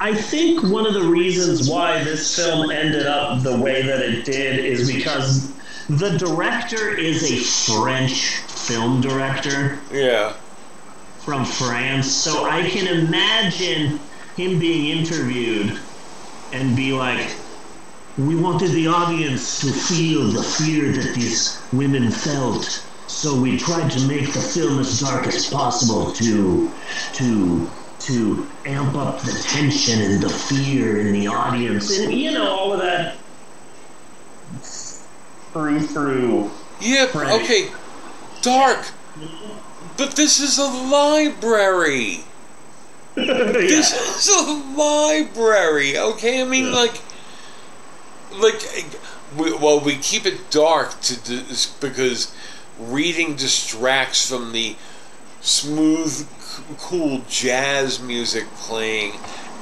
I 0.00 0.14
think 0.14 0.62
one 0.64 0.86
of 0.86 0.94
the 0.94 1.02
reasons 1.04 1.68
why 1.68 2.02
this 2.02 2.34
film 2.34 2.70
ended 2.70 3.06
up 3.06 3.42
the 3.42 3.56
way 3.56 3.82
that 3.82 4.00
it 4.00 4.24
did 4.24 4.58
is 4.64 4.90
because 4.90 5.48
the 5.88 6.16
director 6.18 6.96
is 6.96 7.22
a 7.30 7.36
French 7.72 8.46
film 8.48 9.00
director 9.00 9.86
Yeah. 9.90 10.34
from 11.18 11.44
France. 11.44 12.10
So 12.12 12.44
I 12.48 12.68
can 12.68 12.86
imagine 12.86 14.00
him 14.36 14.58
being 14.58 14.98
interviewed 14.98 15.78
and 16.52 16.76
be 16.76 16.92
like, 16.92 17.36
we 18.16 18.36
wanted 18.36 18.70
the 18.72 18.86
audience 18.88 19.58
to 19.60 19.72
feel 19.72 20.30
the 20.30 20.42
fear 20.42 20.92
that 20.92 21.14
these 21.14 21.66
women 21.72 22.10
felt. 22.10 22.86
So 23.06 23.40
we 23.40 23.58
tried 23.58 23.90
to 23.92 24.00
make 24.06 24.32
the 24.32 24.40
film 24.40 24.78
as 24.78 25.00
dark 25.00 25.26
as 25.26 25.48
possible 25.48 26.12
to 26.12 26.74
to 27.14 27.70
to 28.00 28.52
amp 28.66 28.94
up 28.96 29.20
the 29.22 29.32
tension 29.32 30.00
and 30.00 30.22
the 30.22 30.28
fear 30.30 30.98
in 31.00 31.12
the 31.12 31.26
audience 31.28 31.96
and 31.98 32.12
you 32.12 32.32
know 32.32 32.48
all 32.50 32.72
of 32.72 32.80
that 32.80 33.16
through 35.54 35.80
through 35.80 36.50
Yeah, 36.80 37.06
Right. 37.16 37.40
okay. 37.40 37.68
Dark. 38.42 38.84
But 39.96 40.16
this 40.16 40.38
is 40.40 40.58
a 40.58 40.64
library. 40.66 42.24
This 43.14 43.92
is 43.92 44.28
a 44.28 44.52
library, 44.76 45.96
okay? 45.96 46.42
I 46.42 46.44
mean, 46.44 46.66
Yeah. 46.66 46.74
like, 46.74 47.00
like, 48.32 48.60
we, 49.36 49.52
well, 49.54 49.78
we 49.80 49.94
keep 49.96 50.26
it 50.26 50.50
dark 50.50 51.00
to 51.02 51.16
dis- 51.16 51.66
because 51.66 52.34
reading 52.78 53.36
distracts 53.36 54.28
from 54.28 54.50
the 54.52 54.74
smooth, 55.40 56.10
c- 56.10 56.62
cool 56.78 57.22
jazz 57.28 58.00
music 58.00 58.46
playing 58.56 59.12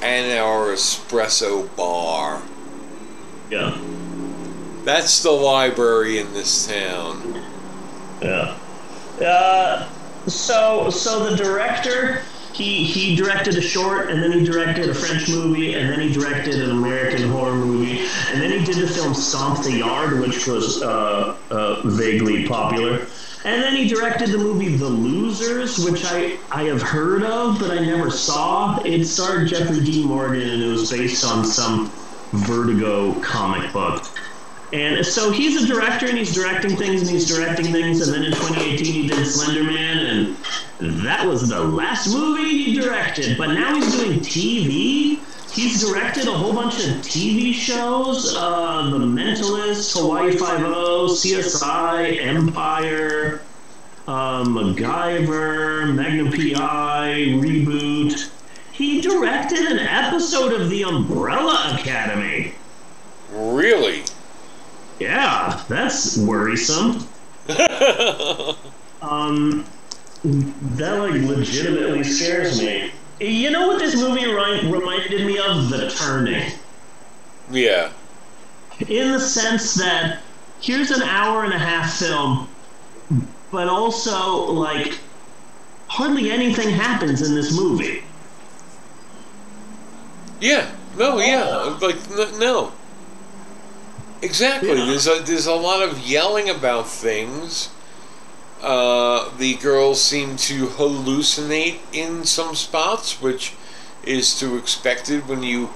and 0.01 0.37
our 0.39 0.73
espresso 0.73 1.73
bar. 1.75 2.41
yeah 3.51 3.77
That's 4.83 5.23
the 5.23 5.31
library 5.31 6.19
in 6.19 6.33
this 6.33 6.67
town. 6.67 7.41
Yeah. 8.21 8.57
Uh, 9.21 9.89
so 10.27 10.89
so 10.89 11.29
the 11.29 11.35
director 11.35 12.21
he 12.53 12.83
he 12.83 13.15
directed 13.15 13.57
a 13.57 13.61
short 13.61 14.09
and 14.09 14.21
then 14.21 14.31
he 14.31 14.43
directed 14.43 14.89
a 14.89 14.93
French 14.93 15.27
movie 15.29 15.73
and 15.73 15.89
then 15.89 15.99
he 15.99 16.11
directed 16.11 16.55
an 16.61 16.71
American 16.71 17.29
horror 17.29 17.55
movie 17.55 18.07
and 18.31 18.41
then 18.41 18.51
he 18.51 18.63
did 18.63 18.77
the 18.77 18.87
film 18.87 19.13
Stomp 19.13 19.63
the 19.63 19.71
Yard 19.71 20.19
which 20.19 20.47
was 20.47 20.81
uh, 20.81 21.35
uh, 21.49 21.81
vaguely 21.85 22.47
popular 22.47 23.07
and 23.45 23.61
then 23.61 23.75
he 23.75 23.87
directed 23.87 24.29
the 24.29 24.37
movie 24.37 24.75
The 24.75 24.87
Losers 24.87 25.79
which 25.79 26.05
I 26.05 26.37
I 26.51 26.63
have 26.63 26.81
heard 26.81 27.23
of 27.23 27.59
but 27.59 27.71
I 27.71 27.79
never 27.79 28.09
saw 28.09 28.79
it 28.83 29.05
starred 29.05 29.47
Jeffrey 29.47 29.83
Dean 29.83 30.07
Morgan 30.07 30.47
and 30.47 30.61
it 30.61 30.67
was 30.67 30.91
based 30.91 31.25
on 31.25 31.43
some 31.45 31.91
Vertigo 32.31 33.13
comic 33.21 33.71
book 33.73 34.05
and 34.73 35.05
so 35.05 35.29
he's 35.29 35.63
a 35.63 35.67
director 35.67 36.07
and 36.07 36.17
he's 36.17 36.33
directing 36.33 36.75
things 36.75 37.01
and 37.01 37.09
he's 37.11 37.27
directing 37.27 37.71
things. 37.71 38.01
And 38.01 38.11
then 38.11 38.23
in 38.23 38.31
2018 38.31 38.93
he 38.93 39.07
did 39.07 39.23
Slender 39.27 39.63
Man, 39.63 40.35
and 40.79 41.05
that 41.05 41.27
was 41.27 41.47
the 41.47 41.63
last 41.63 42.11
movie 42.11 42.63
he 42.63 42.73
directed. 42.73 43.37
But 43.37 43.53
now 43.53 43.75
he's 43.75 43.95
doing 43.95 44.19
TV. 44.19 45.19
He's 45.51 45.87
directed 45.87 46.27
a 46.27 46.31
whole 46.31 46.53
bunch 46.53 46.79
of 46.79 46.95
TV 47.03 47.53
shows 47.53 48.35
uh, 48.35 48.89
The 48.89 48.97
Mentalist, 48.97 49.95
Hawaii 49.95 50.35
Five-O, 50.35 51.07
CSI, 51.07 52.19
Empire, 52.19 53.41
uh, 54.07 54.43
MacGyver, 54.43 55.93
Magnum 55.93 56.31
PI, 56.31 57.13
Reboot. 57.37 58.31
He 58.71 59.01
directed 59.01 59.67
an 59.67 59.77
episode 59.77 60.59
of 60.59 60.71
The 60.71 60.83
Umbrella 60.83 61.77
Academy. 61.79 62.53
Really? 63.31 64.03
Yeah, 65.03 65.61
that's 65.67 66.17
worrisome. 66.17 67.07
Um, 69.01 69.65
that 70.23 70.91
like 70.97 71.21
legitimately 71.23 72.05
scares 72.05 72.57
me. 72.61 72.89
You 73.19 73.51
know 73.51 73.67
what 73.67 73.79
this 73.79 73.95
movie 73.97 74.25
ri- 74.25 74.71
reminded 74.71 75.27
me 75.27 75.37
of? 75.37 75.69
The 75.69 75.89
Turning. 75.89 76.53
Yeah. 77.51 77.91
In 78.87 79.11
the 79.11 79.19
sense 79.19 79.73
that 79.73 80.21
here's 80.61 80.89
an 80.91 81.01
hour 81.01 81.43
and 81.43 81.53
a 81.53 81.59
half 81.59 81.97
film, 81.97 82.47
but 83.51 83.67
also 83.67 84.53
like 84.53 84.97
hardly 85.87 86.31
anything 86.31 86.69
happens 86.69 87.21
in 87.27 87.35
this 87.35 87.53
movie. 87.53 88.03
Yeah. 90.39 90.71
No. 90.97 91.19
Yeah. 91.19 91.77
Like 91.81 91.97
no. 92.39 92.71
Exactly. 94.23 94.69
Yeah. 94.69 94.85
There's 94.85 95.05
a 95.05 95.21
there's 95.21 95.47
a 95.47 95.53
lot 95.53 95.83
of 95.83 95.99
yelling 95.99 96.49
about 96.49 96.87
things. 96.87 97.69
Uh, 98.61 99.29
the 99.37 99.55
girls 99.55 100.01
seem 100.01 100.37
to 100.37 100.67
hallucinate 100.67 101.79
in 101.91 102.23
some 102.23 102.55
spots, 102.55 103.21
which 103.21 103.53
is 104.05 104.39
to 104.39 104.55
expected 104.55 105.27
when 105.27 105.43
you 105.43 105.69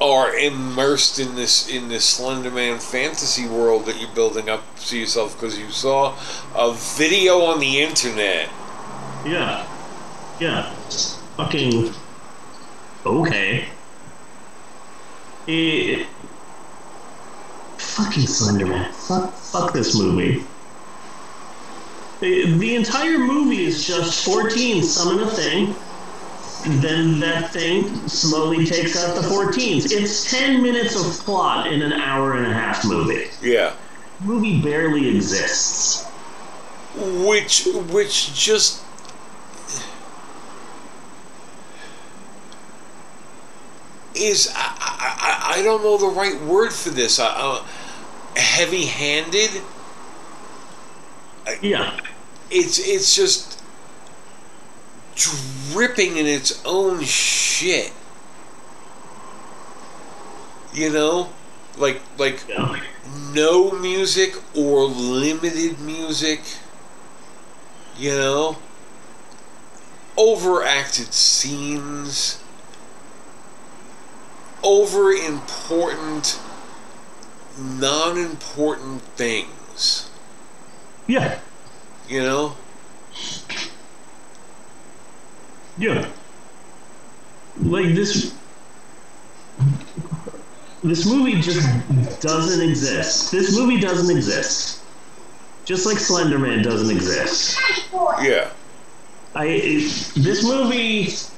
are 0.00 0.32
immersed 0.32 1.18
in 1.18 1.34
this 1.34 1.68
in 1.68 1.88
this 1.88 2.18
Slenderman 2.18 2.80
fantasy 2.80 3.48
world 3.48 3.86
that 3.86 4.00
you're 4.00 4.14
building 4.14 4.48
up 4.48 4.62
to 4.78 4.96
yourself 4.96 5.34
because 5.34 5.58
you 5.58 5.70
saw 5.70 6.14
a 6.54 6.72
video 6.72 7.40
on 7.40 7.58
the 7.58 7.80
internet. 7.80 8.48
Yeah. 9.26 9.66
Yeah. 10.38 10.72
Fucking. 11.36 11.92
Okay. 13.04 13.66
Eh, 15.48 16.04
fucking 18.04 18.24
Slenderman. 18.24 18.90
Fuck, 18.92 19.32
fuck 19.34 19.72
this 19.72 19.96
movie. 19.98 20.44
The, 22.20 22.52
the 22.58 22.74
entire 22.74 23.18
movie 23.18 23.64
is 23.64 23.86
just 23.86 24.24
14 24.24 24.82
summon 24.82 25.20
a 25.26 25.30
thing, 25.30 25.74
then 26.82 27.18
that 27.20 27.50
thing 27.52 27.84
slowly 28.08 28.66
takes 28.66 29.02
out 29.02 29.14
the 29.14 29.22
14s. 29.26 29.90
It's 29.90 30.30
10 30.30 30.62
minutes 30.62 30.94
of 30.96 31.24
plot 31.24 31.72
in 31.72 31.80
an 31.80 31.92
hour 31.94 32.34
and 32.36 32.46
a 32.46 32.52
half 32.52 32.84
movie. 32.84 33.28
Yeah. 33.40 33.74
movie 34.20 34.60
barely 34.60 35.08
exists. 35.16 36.04
which 37.24 37.66
which 37.90 38.34
just 38.34 38.82
is 44.14 44.52
I, 44.54 44.76
I, 44.78 45.52
I- 45.54 45.60
I 45.60 45.62
don't 45.62 45.82
know 45.82 45.96
the 45.98 46.06
right 46.08 46.40
word 46.42 46.72
for 46.72 46.90
this 46.90 47.18
uh, 47.18 47.24
uh, 47.34 47.66
heavy-handed 48.40 49.62
Yeah. 51.62 51.98
it's 52.50 52.78
it's 52.78 53.14
just 53.14 53.62
dripping 55.14 56.16
in 56.16 56.26
its 56.26 56.62
own 56.64 57.02
shit 57.04 57.92
you 60.72 60.90
know 60.90 61.30
like 61.76 62.00
like 62.18 62.44
Yeah. 62.48 62.80
no 63.34 63.70
music 63.72 64.34
or 64.54 64.84
limited 64.84 65.80
music. 65.80 66.40
You 67.96 68.12
know? 68.12 68.58
Overacted 70.16 71.12
scenes. 71.12 72.42
Over 74.62 75.12
important, 75.12 76.38
non 77.58 78.18
important 78.18 79.02
things. 79.16 80.10
Yeah. 81.06 81.38
You 82.08 82.22
know? 82.22 82.56
Yeah. 85.78 86.08
Like 87.62 87.94
this 87.94 88.34
this 90.82 91.04
movie 91.06 91.40
just 91.40 92.20
doesn't 92.20 92.66
exist. 92.68 93.30
This 93.32 93.56
movie 93.56 93.80
doesn't 93.80 94.14
exist. 94.14 94.82
Just 95.64 95.86
like 95.86 95.98
Slenderman 95.98 96.62
doesn't 96.62 96.94
exist. 96.94 97.58
Yeah. 98.22 98.50
I 99.34 99.44
it, 99.46 100.12
this 100.16 100.42
movie 100.42 101.02
it, 101.02 101.30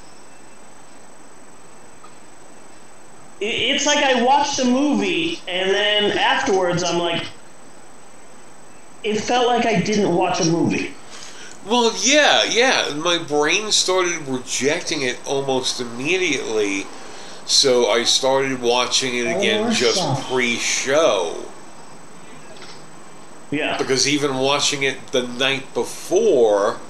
it's 3.45 3.87
like 3.87 3.99
I 3.99 4.23
watched 4.23 4.59
a 4.61 4.65
movie 4.65 5.41
and 5.49 5.71
then 5.71 6.17
afterwards 6.17 6.83
I'm 6.85 6.99
like 6.99 7.25
it 9.03 9.21
felt 9.21 9.47
like 9.49 9.67
I 9.67 9.81
didn't 9.81 10.15
watch 10.15 10.41
a 10.41 10.45
movie. 10.45 10.95
Well, 11.67 11.93
yeah, 12.01 12.45
yeah. 12.45 12.95
My 12.95 13.19
brain 13.19 13.73
started 13.73 14.27
rejecting 14.29 15.03
it 15.03 15.19
almost 15.27 15.81
immediately, 15.81 16.87
so 17.47 17.89
I 17.89 18.05
started 18.05 18.61
watching 18.61 19.17
it 19.17 19.27
again 19.27 19.73
just 19.73 20.23
pre-show. 20.29 21.47
Yeah. 23.51 23.77
because 23.77 24.09
even 24.09 24.37
watching 24.37 24.83
it 24.83 25.09
the 25.09 25.27
night 25.27 25.75
before 25.75 26.81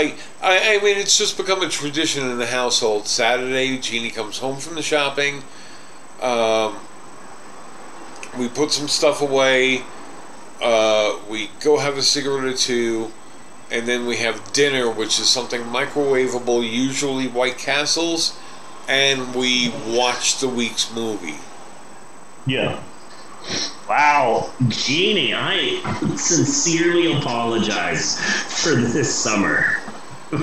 I, 0.00 0.14
I 0.42 0.76
I 0.76 0.82
mean 0.82 0.96
it's 0.96 1.18
just 1.18 1.36
become 1.36 1.62
a 1.62 1.68
tradition 1.68 2.28
in 2.30 2.38
the 2.38 2.46
household. 2.46 3.06
Saturday 3.06 3.78
jeannie 3.78 4.10
comes 4.10 4.38
home 4.38 4.56
from 4.56 4.74
the 4.74 4.82
shopping. 4.82 5.42
Um, 6.20 6.76
we 8.38 8.48
put 8.48 8.72
some 8.72 8.88
stuff 8.88 9.20
away. 9.20 9.82
Uh, 10.62 11.18
we 11.28 11.50
go 11.60 11.78
have 11.78 11.96
a 11.96 12.02
cigarette 12.02 12.44
or 12.44 12.56
two. 12.56 13.12
And 13.70 13.86
then 13.86 14.06
we 14.06 14.16
have 14.16 14.52
dinner 14.52 14.90
which 14.90 15.20
is 15.20 15.28
something 15.28 15.62
microwavable 15.62 16.68
usually 16.68 17.28
white 17.28 17.58
castles. 17.58 18.38
And 18.88 19.34
we 19.34 19.72
watch 19.86 20.40
the 20.40 20.48
week's 20.48 20.92
movie. 20.92 21.38
Yeah. 22.46 22.82
Wow, 23.88 24.50
Jeannie, 24.68 25.34
I 25.34 25.80
sincerely 26.16 27.12
apologize 27.12 28.20
for 28.62 28.76
this 28.76 29.12
summer. 29.12 29.79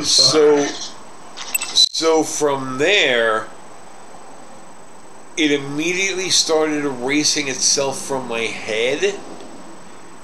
So 0.03 0.65
so 1.73 2.23
from 2.23 2.77
there 2.77 3.47
it 5.37 5.51
immediately 5.51 6.29
started 6.29 6.83
erasing 6.83 7.47
itself 7.47 8.01
from 8.01 8.27
my 8.27 8.41
head 8.41 9.19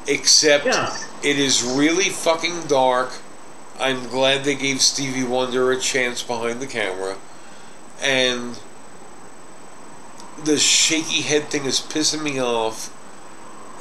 except 0.07 0.65
Yeah. 0.65 0.95
it 1.21 1.37
is 1.39 1.63
really 1.63 2.09
fucking 2.09 2.63
dark. 2.63 3.11
I'm 3.79 4.07
glad 4.07 4.43
they 4.43 4.55
gave 4.55 4.81
stevie 4.81 5.23
wonder 5.23 5.71
a 5.71 5.79
chance 5.79 6.21
behind 6.23 6.59
the 6.59 6.67
camera. 6.67 7.17
And 8.01 8.57
the 10.43 10.57
shaky 10.59 11.21
head 11.21 11.43
thing 11.49 11.65
is 11.65 11.79
pissing 11.79 12.23
me 12.23 12.41
off 12.41 12.91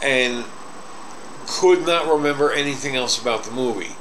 and 0.03 0.45
could 1.47 1.85
not 1.87 2.07
remember 2.07 2.53
anything 2.53 2.95
else 2.95 3.21
about 3.21 3.45
the 3.45 3.51
movie 3.51 3.97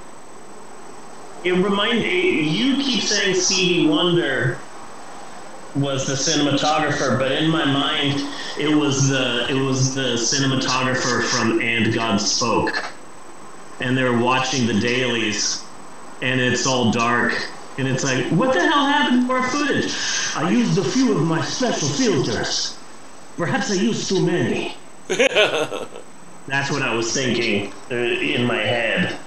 It 1.44 1.54
remind 1.54 2.04
you 2.04 2.76
keep 2.84 3.02
saying 3.02 3.36
Stevie 3.36 3.88
Wonder 3.88 4.60
was 5.76 6.06
the 6.06 6.14
cinematographer, 6.14 7.18
but 7.18 7.32
in 7.32 7.50
my 7.50 7.66
mind, 7.66 8.22
it 8.60 8.76
was 8.76 9.08
the 9.10 9.48
it 9.50 9.60
was 9.60 9.96
the 9.96 10.16
cinematographer 10.18 11.24
from 11.24 11.60
And 11.62 11.94
God 11.94 12.18
Spoke, 12.18 12.94
and 13.80 13.98
they're 13.98 14.18
watching 14.18 14.68
the 14.68 14.80
dailies, 14.80 15.64
and 16.22 16.40
it's 16.40 16.68
all 16.68 16.92
dark, 16.92 17.34
and 17.78 17.88
it's 17.88 18.04
like, 18.04 18.26
what 18.32 18.54
the 18.54 18.60
hell 18.62 18.86
happened 18.86 19.28
to 19.28 19.34
our 19.34 19.48
footage? 19.50 19.96
I 20.36 20.50
used 20.52 20.78
a 20.78 20.84
few 20.84 21.16
of 21.16 21.24
my 21.24 21.42
special 21.42 21.88
filters. 21.88 22.78
Perhaps 23.38 23.72
I 23.72 23.76
used 23.76 24.08
too 24.10 24.24
many. 24.26 24.76
That's 25.08 26.70
what 26.70 26.82
I 26.82 26.94
was 26.94 27.12
thinking 27.14 27.74
uh, 27.90 27.96
in 27.96 28.46
my 28.46 28.58
head. 28.58 29.18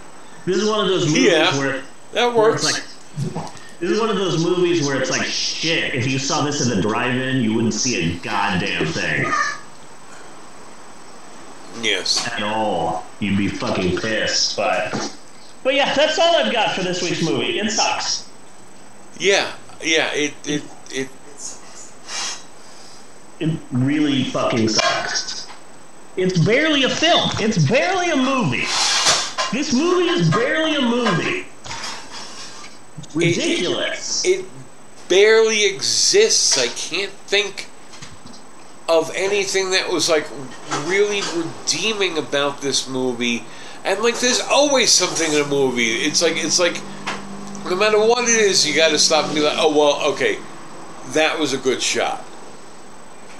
This 0.44 0.58
is 0.58 0.68
one 0.68 0.80
of 0.80 0.88
those 0.88 1.06
movies 1.06 1.32
Yeah. 1.32 1.56
where 1.58 1.82
that 2.14 2.28
it's 2.28 2.36
works 2.36 2.64
like 2.64 2.82
this 3.80 3.90
is 3.90 4.00
one 4.00 4.08
of 4.08 4.16
those 4.16 4.42
movies 4.42 4.86
where 4.86 5.00
it's 5.00 5.10
like 5.10 5.26
shit. 5.26 5.94
If 5.94 6.06
you 6.06 6.18
saw 6.18 6.44
this 6.44 6.66
in 6.66 6.74
the 6.74 6.80
drive-in, 6.80 7.42
you 7.42 7.54
wouldn't 7.54 7.74
see 7.74 8.12
a 8.12 8.18
goddamn 8.20 8.86
thing 8.86 9.32
yes 11.84 12.26
at 12.32 12.42
all. 12.42 13.04
You'd 13.20 13.38
be 13.38 13.48
fucking 13.48 13.98
pissed. 13.98 14.56
But 14.56 15.16
but 15.62 15.74
yeah, 15.74 15.94
that's 15.94 16.18
all 16.18 16.36
I've 16.36 16.52
got 16.52 16.74
for 16.74 16.82
this 16.82 17.02
week's 17.02 17.22
movie. 17.22 17.58
It 17.58 17.70
sucks. 17.70 18.28
Yeah, 19.18 19.52
yeah, 19.82 20.12
it 20.12 20.34
it 20.46 20.62
it 20.90 21.08
It 23.40 23.58
really 23.72 24.24
fucking 24.24 24.68
sucks. 24.68 25.46
It's 26.16 26.38
barely 26.44 26.84
a 26.84 26.88
film. 26.88 27.30
It's 27.40 27.58
barely 27.68 28.10
a 28.10 28.16
movie. 28.16 28.66
This 29.52 29.72
movie 29.72 30.08
is 30.08 30.30
barely 30.30 30.76
a 30.76 30.80
movie. 30.80 31.46
Ridiculous. 33.14 34.24
it 34.24 34.44
barely 35.08 35.64
exists. 35.66 36.58
I 36.58 36.66
can't 36.68 37.12
think 37.12 37.68
of 38.88 39.10
anything 39.14 39.70
that 39.70 39.88
was 39.90 40.08
like 40.08 40.26
really 40.86 41.22
redeeming 41.36 42.18
about 42.18 42.60
this 42.60 42.88
movie. 42.88 43.44
And 43.84 44.00
like 44.02 44.18
there's 44.20 44.40
always 44.40 44.90
something 44.90 45.32
in 45.32 45.40
a 45.40 45.46
movie. 45.46 45.96
It's 45.96 46.22
like 46.22 46.36
it's 46.36 46.58
like 46.58 46.80
no 47.64 47.76
matter 47.76 47.98
what 47.98 48.24
it 48.24 48.38
is, 48.38 48.66
you 48.66 48.74
gotta 48.74 48.98
stop 48.98 49.26
and 49.26 49.34
be 49.34 49.40
like, 49.40 49.56
oh 49.58 49.76
well, 49.76 50.12
okay, 50.12 50.38
that 51.08 51.38
was 51.38 51.52
a 51.52 51.58
good 51.58 51.82
shot. 51.82 52.24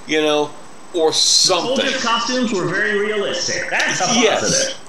You 0.07 0.21
know? 0.21 0.51
Or 0.93 1.11
something. 1.11 1.75
The 1.75 1.91
soldiers' 1.91 2.03
costumes 2.03 2.53
were 2.53 2.67
very 2.67 2.97
realistic. 2.99 3.69
That's 3.69 4.01
a 4.01 4.05
Yes. 4.19 4.79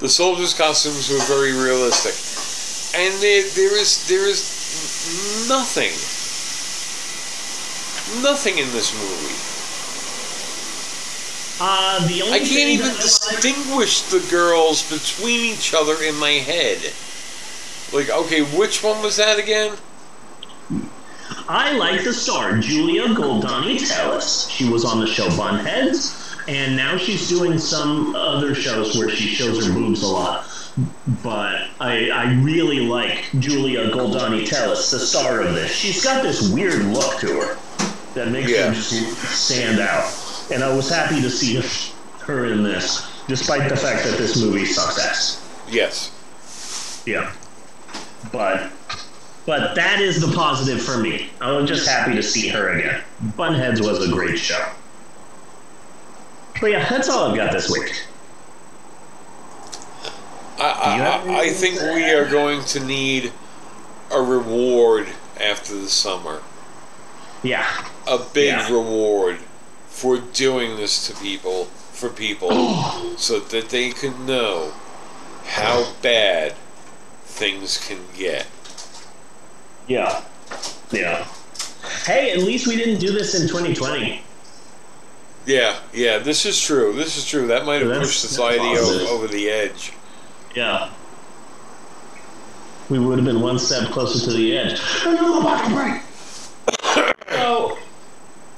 The 0.00 0.08
soldiers' 0.08 0.54
costumes 0.54 1.08
were 1.10 1.24
very 1.26 1.52
realistic, 1.52 2.14
and 2.94 3.14
there, 3.22 3.42
there 3.54 3.76
is 3.78 4.06
there 4.08 4.28
is 4.28 5.48
nothing, 5.48 5.92
nothing 8.22 8.58
in 8.58 8.70
this 8.72 8.92
movie. 8.94 9.50
Uh, 11.62 12.06
the 12.08 12.22
only 12.22 12.34
I 12.34 12.38
can't 12.38 12.70
even 12.70 12.94
distinguish 12.96 14.00
the 14.02 14.26
girls 14.30 14.90
between 14.90 15.40
each 15.40 15.74
other 15.74 16.02
in 16.02 16.16
my 16.16 16.30
head. 16.30 16.78
Like, 17.92 18.08
okay, 18.08 18.40
which 18.56 18.82
one 18.82 19.02
was 19.02 19.16
that 19.16 19.38
again? 19.38 19.76
I 21.48 21.72
like 21.72 22.04
the 22.04 22.12
star, 22.12 22.56
Julia 22.58 23.08
Goldani 23.08 23.78
Telles. 23.78 24.48
She 24.50 24.68
was 24.68 24.84
on 24.84 25.00
the 25.00 25.06
show 25.06 25.28
Bunheads, 25.30 26.29
and 26.48 26.76
now 26.76 26.96
she's 26.96 27.28
doing 27.28 27.58
some 27.58 28.14
other 28.16 28.54
shows 28.54 28.96
where 28.96 29.08
she 29.08 29.28
shows 29.28 29.66
her 29.66 29.72
boobs 29.72 30.02
a 30.02 30.06
lot. 30.06 30.46
But 31.22 31.66
I, 31.80 32.10
I 32.10 32.32
really 32.42 32.80
like 32.80 33.24
Julia 33.38 33.90
Goldani 33.90 34.48
Telles, 34.48 34.90
the 34.90 34.98
star 34.98 35.40
of 35.42 35.54
this. 35.54 35.70
She's 35.70 36.02
got 36.04 36.22
this 36.22 36.50
weird 36.52 36.84
look 36.84 37.18
to 37.20 37.26
her 37.40 37.58
that 38.14 38.28
makes 38.28 38.50
Yeah. 38.50 38.68
her 38.68 38.74
just 38.74 38.92
stand 39.28 39.80
out. 39.80 40.12
And 40.52 40.62
I 40.64 40.74
was 40.74 40.88
happy 40.88 41.20
to 41.22 41.30
see 41.30 41.60
her 42.24 42.46
in 42.46 42.62
this, 42.62 43.06
despite 43.28 43.68
the 43.68 43.76
fact 43.76 44.04
that 44.04 44.16
this 44.16 44.40
movie 44.40 44.64
sucks 44.64 44.98
ass. 45.04 45.46
Yes. 45.68 47.02
Yeah. 47.06 47.32
But 48.32 48.70
but 49.46 49.74
that 49.74 50.00
is 50.00 50.20
the 50.20 50.32
positive 50.36 50.80
for 50.82 50.98
me. 50.98 51.30
I 51.40 51.50
was 51.52 51.68
just 51.68 51.88
happy 51.88 52.14
to 52.14 52.22
see 52.22 52.48
her 52.48 52.68
again. 52.70 53.02
Bunheads 53.36 53.80
was 53.80 54.06
a 54.06 54.10
great 54.12 54.38
show. 54.38 54.64
But 56.60 56.70
yeah, 56.72 56.88
that's 56.88 57.08
all 57.08 57.30
I've 57.30 57.36
got 57.36 57.52
this 57.52 57.70
week. 57.70 58.04
I, 60.58 60.62
I, 60.62 61.32
I, 61.34 61.40
I 61.40 61.50
think 61.50 61.80
we 61.80 62.04
are 62.10 62.28
going 62.28 62.62
to 62.66 62.80
need 62.84 63.32
a 64.12 64.20
reward 64.20 65.08
after 65.40 65.74
the 65.74 65.88
summer. 65.88 66.42
Yeah. 67.42 67.66
A 68.06 68.18
big 68.18 68.48
Yeah. 68.48 68.70
reward 68.70 69.38
for 69.88 70.18
doing 70.18 70.76
this 70.76 71.06
to 71.08 71.14
people, 71.22 71.64
for 71.92 72.10
people, 72.10 72.50
so 73.16 73.40
that 73.40 73.70
they 73.70 73.90
can 73.90 74.26
know 74.26 74.72
how 75.46 75.92
bad 76.02 76.54
things 77.24 77.78
can 77.88 78.00
get. 78.16 78.46
Yeah. 79.88 80.22
Yeah. 80.90 81.26
Hey, 82.04 82.32
at 82.32 82.38
least 82.38 82.66
we 82.66 82.76
didn't 82.76 83.00
do 83.00 83.12
this 83.12 83.34
in 83.40 83.48
2020. 83.48 84.22
Yeah, 85.50 85.76
yeah, 85.92 86.18
this 86.18 86.46
is 86.46 86.60
true. 86.60 86.92
This 86.92 87.16
is 87.16 87.26
true. 87.26 87.48
That 87.48 87.64
might 87.66 87.80
have 87.80 87.88
That's- 87.88 88.06
pushed 88.06 88.20
society 88.20 88.64
over, 88.78 89.04
over 89.10 89.26
the 89.26 89.48
edge. 89.50 89.92
Yeah. 90.54 90.90
We 92.88 92.98
would 92.98 93.18
have 93.18 93.24
been 93.24 93.40
one 93.40 93.58
step 93.58 93.90
closer 93.90 94.24
to 94.30 94.36
the 94.36 94.56
edge. 94.56 94.78
So, 97.30 97.78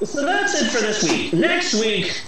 so 0.03 0.25
that's 0.25 0.61
it 0.61 0.69
for 0.71 0.81
this 0.81 1.03
week. 1.09 1.33
Next 1.33 1.73
week, 1.75 2.21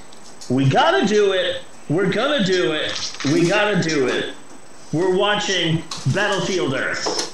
we 0.49 0.67
gotta 0.69 1.05
do 1.05 1.33
it. 1.33 1.61
We're 1.89 2.11
gonna 2.11 2.43
do 2.43 2.71
it. 2.73 3.11
We 3.25 3.47
gotta 3.47 3.81
do 3.87 4.07
it. 4.07 4.33
We're 4.93 5.15
watching 5.15 5.83
Battlefield 6.13 6.73
Earth. 6.73 7.33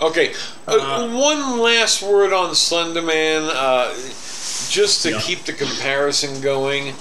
Okay, 0.00 0.34
uh, 0.66 0.72
Uh, 0.72 1.08
one 1.08 1.58
last 1.60 2.02
word 2.02 2.32
on 2.32 2.54
Slender 2.54 3.02
Man, 3.02 3.42
uh, 3.44 3.92
just 4.72 5.02
to 5.02 5.10
Yeah. 5.10 5.20
keep 5.20 5.44
the 5.44 5.52
comparison 5.52 6.40
going. 6.40 6.94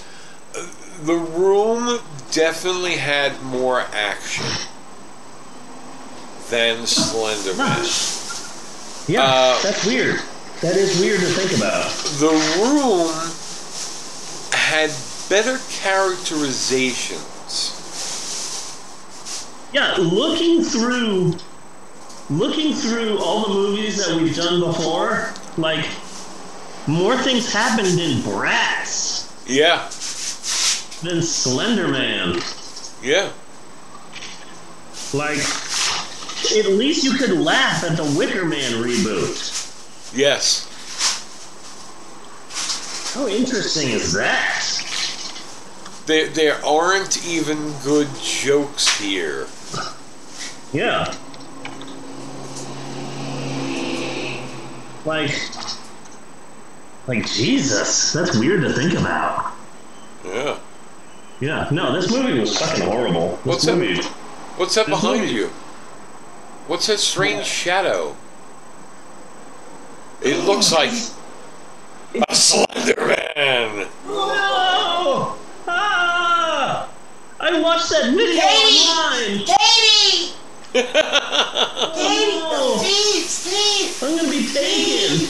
The 1.04 1.16
room 1.16 2.02
definitely 2.32 2.98
had 2.98 3.42
more 3.42 3.86
action 3.94 4.46
than 6.50 6.86
Slender 6.86 7.54
Man. 7.54 7.86
Yeah, 9.08 9.24
Uh, 9.24 9.58
that's 9.64 9.86
weird. 9.86 10.20
That 10.60 10.76
is 10.76 11.00
weird 11.00 11.22
to 11.22 11.28
think 11.28 11.54
about. 11.58 11.90
The 12.20 12.34
room 12.62 13.10
had 14.52 14.92
better 15.30 15.58
characterizations. 15.70 17.72
Yeah, 19.74 19.96
looking 19.98 20.62
through 20.64 21.36
looking 22.30 22.74
through 22.74 23.18
all 23.20 23.44
the 23.48 23.54
movies 23.54 23.98
that 24.06 24.16
we've 24.16 24.36
done 24.36 24.60
before, 24.62 25.34
like 25.58 25.86
more 26.92 27.18
things 27.18 27.52
happened 27.52 28.00
in 28.00 28.20
Bratz. 28.20 29.30
Yeah, 29.48 29.90
than 31.02 31.20
Slenderman. 31.20 32.42
Yeah. 33.04 33.32
Like, 35.14 35.40
at 36.58 36.72
least 36.72 37.04
you 37.04 37.14
could 37.14 37.32
laugh 37.32 37.84
at 37.84 37.98
the 37.98 38.04
Wicker 38.18 38.46
Man 38.46 38.74
reboot. 38.74 40.14
Yes. 40.16 40.68
How 43.14 43.28
interesting 43.28 43.90
is 43.90 44.14
that? 44.14 44.68
There, 46.06 46.28
there 46.30 46.66
aren't 46.66 47.26
even 47.26 47.74
good 47.84 48.08
jokes 48.22 48.98
here. 49.00 49.48
Yeah. 50.72 51.14
Like, 55.04 55.32
like 57.08 57.26
Jesus, 57.26 58.14
that's 58.14 58.38
weird 58.38 58.62
to 58.62 58.72
think 58.74 58.94
about. 58.94 59.54
Yeah. 60.26 60.58
Yeah, 61.40 61.68
no, 61.72 61.92
this 62.00 62.12
movie 62.12 62.40
was 62.40 62.58
fucking 62.58 62.84
horrible. 62.86 63.38
This 63.38 63.46
What's 63.46 63.66
that? 63.66 64.06
What's 64.58 64.76
that 64.76 64.88
behind 64.88 65.22
movie- 65.22 65.34
you? 65.34 65.48
What's 66.68 66.88
that 66.88 67.00
strange 67.00 67.46
shadow? 67.46 68.16
It 70.22 70.46
looks 70.46 70.72
like 70.72 70.92
a 72.30 72.36
Slender 72.36 72.94
Man. 73.36 73.88
No! 74.06 75.36
Ah! 75.68 76.88
I 77.40 77.60
watched 77.60 77.90
that 77.90 78.14
video 78.14 78.44
online. 78.44 79.46
Katie! 79.48 80.34
Katie! 80.74 82.40
No. 82.40 82.78
Steve! 82.78 83.26
Steve! 83.26 84.04
I'm 84.04 84.18
gonna 84.18 84.30
be 84.30 84.48
taken. 84.54 85.28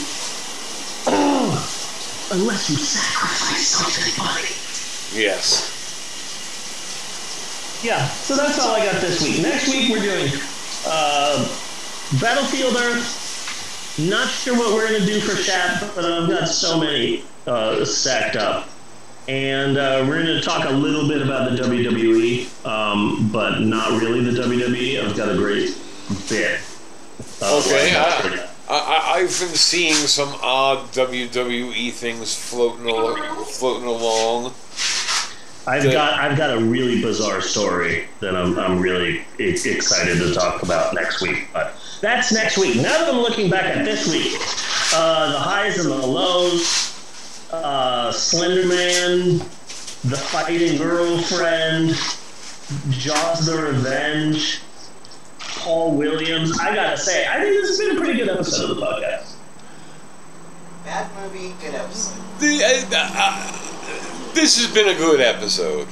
Unless 2.32 2.70
you 2.70 2.78
sacrifice 2.78 3.68
something, 3.68 4.24
buddy. 4.24 5.22
Yes. 5.22 5.80
Yeah, 7.84 8.08
so 8.08 8.36
that's 8.36 8.60
all 8.60 8.76
I 8.76 8.86
got 8.86 9.02
this 9.02 9.22
week. 9.24 9.42
Next 9.42 9.68
week 9.68 9.90
we're 9.90 10.02
doing 10.02 10.32
uh, 10.86 11.44
Battlefield 12.22 12.76
Earth. 12.78 13.98
Not 14.00 14.30
sure 14.30 14.56
what 14.58 14.74
we're 14.74 14.86
gonna 14.86 15.06
do 15.06 15.20
for 15.20 15.42
chat, 15.44 15.82
but 15.96 16.06
I've 16.06 16.30
got 16.30 16.48
so 16.48 16.80
many 16.80 17.24
uh, 17.48 17.84
stacked 17.84 18.36
up. 18.36 18.68
And 19.28 19.78
uh, 19.78 20.04
we're 20.08 20.24
going 20.24 20.36
to 20.36 20.42
talk 20.42 20.66
a 20.68 20.72
little 20.72 21.08
bit 21.08 21.22
about 21.22 21.52
the 21.52 21.58
WWE, 21.58 22.66
um, 22.66 23.30
but 23.32 23.60
not 23.62 24.02
really 24.02 24.24
the 24.24 24.32
WWE. 24.42 25.04
I've 25.04 25.16
got 25.16 25.30
a 25.30 25.36
great 25.36 25.78
bit. 26.28 26.60
Okay. 27.42 28.51
Lined 28.72 28.98
up 28.98 29.08
for 29.08 29.16
I, 29.16 29.20
I've 29.20 29.40
been 29.40 29.56
seeing 29.56 29.94
some 29.94 30.34
odd 30.42 30.92
WWE 30.94 31.92
things 31.92 32.36
floating 32.36 32.90
al- 32.90 33.46
floating 33.46 33.88
along. 33.88 34.54
I've 35.68 35.92
got 35.92 36.20
I've 36.20 36.38
got 36.38 36.58
a 36.58 36.62
really 36.62 37.02
bizarre 37.02 37.42
story 37.42 38.08
that 38.20 38.36
I'm, 38.36 38.58
I'm 38.58 38.80
really 38.80 39.24
excited 39.40 40.18
to 40.18 40.34
talk 40.34 40.64
about 40.64 40.94
next 40.94 41.22
week. 41.22 41.50
But 41.54 41.76
that's 42.02 42.32
next 42.32 42.58
week. 42.58 42.78
Now 42.78 42.84
that 42.84 43.10
I'm 43.14 43.22
looking 43.22 43.50
back 43.50 43.66
at 43.66 43.86
this 43.86 44.08
week, 44.12 44.34
uh, 44.94 45.32
the 45.32 45.40
highs 45.40 45.78
and 45.78 45.92
the 45.92 46.08
lows, 46.08 47.48
uh, 47.52 48.12
Slender 48.12 48.68
Man, 48.68 49.38
the 50.04 50.18
fighting 50.18 50.78
girlfriend, 50.78 51.90
Jaws 52.90 53.46
the 53.46 53.62
Revenge, 53.62 54.62
Paul 55.62 55.96
Williams. 55.96 56.60
I 56.60 56.74
gotta 56.74 56.98
say, 56.98 57.28
I 57.28 57.40
think 57.40 57.62
this 57.62 57.70
has 57.70 57.80
been 57.80 57.98
a 57.98 58.00
pretty 58.00 58.18
good 58.20 58.30
episode 58.30 58.72
of 58.72 58.78
the 58.78 58.82
podcast. 58.82 59.34
Bad 60.84 61.10
movie, 61.22 61.54
good 61.62 61.76
episode. 61.76 62.22
The, 62.40 62.64
uh, 62.64 63.08
uh, 63.14 64.34
this 64.34 64.60
has 64.60 64.74
been 64.74 64.90
a 64.90 64.98
good 64.98 65.22
episode. 65.22 65.88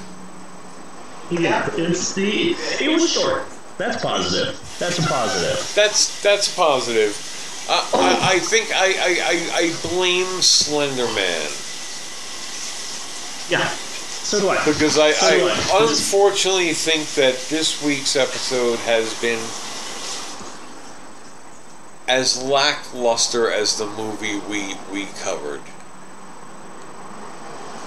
Yeah, 1.29 1.69
it's 1.73 2.13
the 2.13 2.55
it 2.81 2.89
was 2.91 3.11
short. 3.11 3.43
That's 3.77 4.01
positive. 4.01 4.59
That's 4.79 4.97
a 4.97 5.03
positive. 5.03 5.75
That's 5.75 6.21
that's 6.23 6.53
positive. 6.55 7.15
I, 7.69 7.89
I, 7.93 8.33
I 8.35 8.39
think 8.39 8.71
I, 8.73 8.87
I, 8.87 9.11
I, 9.23 9.49
I 9.53 9.89
blame 9.89 10.41
Slender 10.41 11.05
Man 11.13 11.47
Yeah. 13.49 13.69
So 14.29 14.39
do 14.39 14.49
I. 14.49 14.63
because 14.63 14.99
I, 14.99 15.09
So 15.09 15.39
do 15.39 15.47
I 15.47 15.87
unfortunately 15.89 16.73
think 16.73 17.07
that 17.15 17.33
this 17.49 17.83
week's 17.83 18.15
episode 18.15 18.77
has 18.77 19.19
been 19.19 19.39
as 22.07 22.39
lackluster 22.43 23.49
as 23.51 23.79
the 23.79 23.87
movie 23.87 24.37
we 24.47 24.75
we 24.91 25.05
covered. 25.23 25.61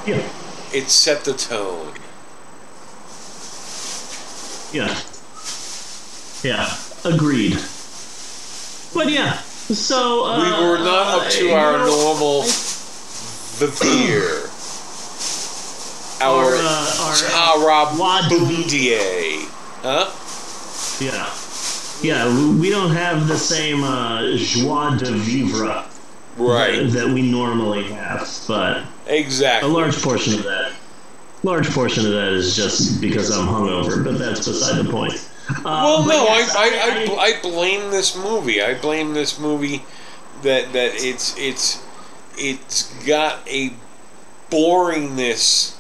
Yeah. 0.05 0.29
It 0.75 0.91
set 0.91 1.23
the 1.23 1.35
tone. 1.35 1.95
Yeah. 4.73 4.99
Yeah. 6.43 6.77
Agreed. 7.05 7.57
But 8.93 9.11
yeah. 9.13 9.35
So 9.39 10.25
uh, 10.25 10.39
We 10.39 10.51
were 10.67 10.79
not 10.79 11.21
up 11.21 11.31
to 11.31 11.45
you 11.47 11.53
our 11.53 11.79
normal 11.87 12.43
Vivir. 12.43 14.42
Our 16.23 16.45
Our, 16.45 16.55
uh, 16.55 16.97
our, 17.01 17.15
Tara 17.17 17.87
Bundier. 18.31 19.49
Huh? 19.83 20.11
Yeah. 21.05 21.29
Yeah, 22.03 22.59
we- 22.59 22.71
don't 22.71 22.91
have 22.91 23.29
the 23.29 23.37
same 23.39 23.83
uh, 23.85 24.37
joie 24.37 24.97
de 24.97 25.11
vivre 25.13 25.85
Right. 26.37 26.91
that, 26.91 26.93
that 26.93 27.09
we 27.09 27.23
normally 27.31 27.85
have, 27.93 28.29
but 28.49 28.85
exactly 29.07 29.69
a 29.69 29.73
large 29.73 30.01
portion 30.01 30.35
of 30.35 30.45
that, 30.45 30.73
large 31.43 31.69
portion 31.71 32.07
of 32.07 32.13
that 32.13 32.29
is 32.33 32.57
just 32.57 33.01
because 33.01 33.31
I'm 33.31 33.47
hungover, 33.47 34.03
but 34.03 34.19
that's 34.19 34.47
beside 34.49 34.83
the 34.85 34.91
point. 34.91 35.13
Uh, 35.51 35.61
Well, 35.65 36.07
no, 36.07 36.25
yes, 36.25 36.55
I, 36.57 36.65
I, 36.69 37.15
I, 37.15 37.23
I 37.37 37.43
blame 37.43 37.91
this 37.91 38.17
movie. 38.17 38.63
I 38.63 38.75
blame 38.81 39.13
this 39.13 39.39
movie 39.39 39.85
that 40.43 40.73
that 40.73 40.93
it's 40.95 41.37
it's 41.39 41.83
it's 42.39 42.85
got 43.05 43.47
a 43.47 43.73
boringness 44.51 45.77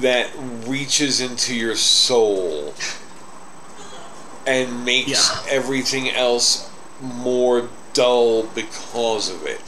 that 0.00 0.30
reaches 0.66 1.20
into 1.20 1.54
your 1.54 1.74
soul 1.76 2.74
and 4.46 4.84
makes 4.84 5.08
Yeah. 5.10 5.42
everything 5.50 6.10
else 6.10 6.68
more 7.00 7.68
dull 7.92 8.44
because 8.54 9.28
of 9.30 9.44
it. 9.46 9.60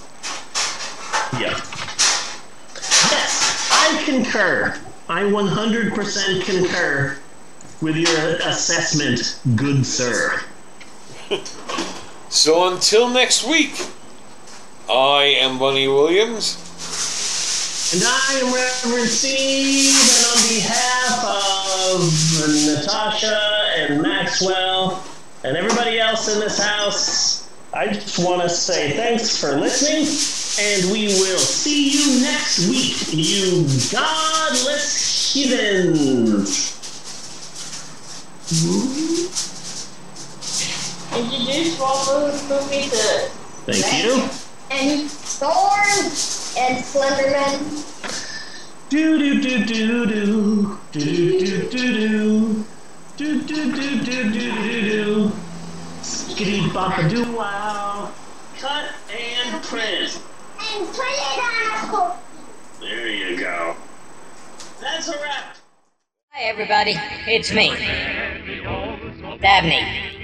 Yeah. 1.41 1.59
Yes, 3.11 3.69
I 3.73 4.03
concur. 4.05 4.79
I 5.09 5.23
100% 5.23 6.45
concur 6.45 7.17
with 7.81 7.97
your 7.97 8.37
assessment, 8.43 9.39
good 9.57 9.87
sir. 9.87 10.41
So 12.31 12.69
until 12.71 13.09
next 13.09 13.43
week, 13.47 13.73
I 14.89 15.23
am 15.41 15.59
Bunny 15.59 15.89
Williams. 15.89 16.59
And 17.91 18.03
I 18.05 18.41
am 18.43 18.53
Reverend 18.53 19.09
Steve, 19.09 19.95
and 19.97 20.27
on 20.27 20.49
behalf 20.49 21.25
of 21.25 22.03
Natasha 22.67 23.41
and 23.79 24.03
Maxwell 24.03 25.03
and 25.43 25.57
everybody 25.57 25.99
else 25.99 26.29
in 26.31 26.39
this 26.39 26.63
house, 26.63 27.49
I 27.73 27.87
just 27.87 28.19
want 28.19 28.43
to 28.43 28.51
say 28.51 28.93
thanks 28.93 29.41
for 29.41 29.57
listening, 29.57 30.05
and 30.61 30.93
we 30.93 31.07
will 31.07 31.39
see 31.39 31.93
you 31.93 32.21
next 32.21 32.69
week, 32.69 32.97
you 33.11 33.63
godless 33.91 35.33
heathens. 35.33 36.75
Introduce 41.17 41.81
Walter 41.81 42.33
movie 42.49 42.91
to 42.91 43.31
Thank 43.65 44.05
you. 44.05 44.29
and 44.71 45.11
Thorn 45.11 46.38
and 46.57 46.79
Slenderman. 46.85 47.85
Do 48.89 49.19
do 49.19 49.41
do 49.41 49.65
do 49.65 50.07
do 50.07 50.79
do 50.93 51.39
do 51.39 51.69
do 51.69 51.69
do 51.69 52.65
do 53.17 53.43
do 53.43 53.43
do 53.43 53.73
do 53.73 53.73
do 53.73 54.03
do 54.03 54.33
do 54.33 54.91
do. 54.91 55.33
skitty 56.03 56.61
boppa 56.73 57.09
doo 57.11 57.37
wow 57.37 58.11
cut 58.59 58.87
and 59.11 59.63
print 59.65 60.23
And 60.61 60.87
put 60.89 61.05
it 61.05 61.39
on 61.39 61.89
a 61.89 61.91
book. 61.93 62.17
there 62.81 63.09
you 63.09 63.37
go 63.39 63.77
that's 64.81 65.09
a 65.09 65.13
wrap 65.21 65.57
Hi, 66.31 66.45
everybody. 66.45 66.95
It's 67.27 67.53
me, 67.53 67.71
Dabney. 69.41 70.18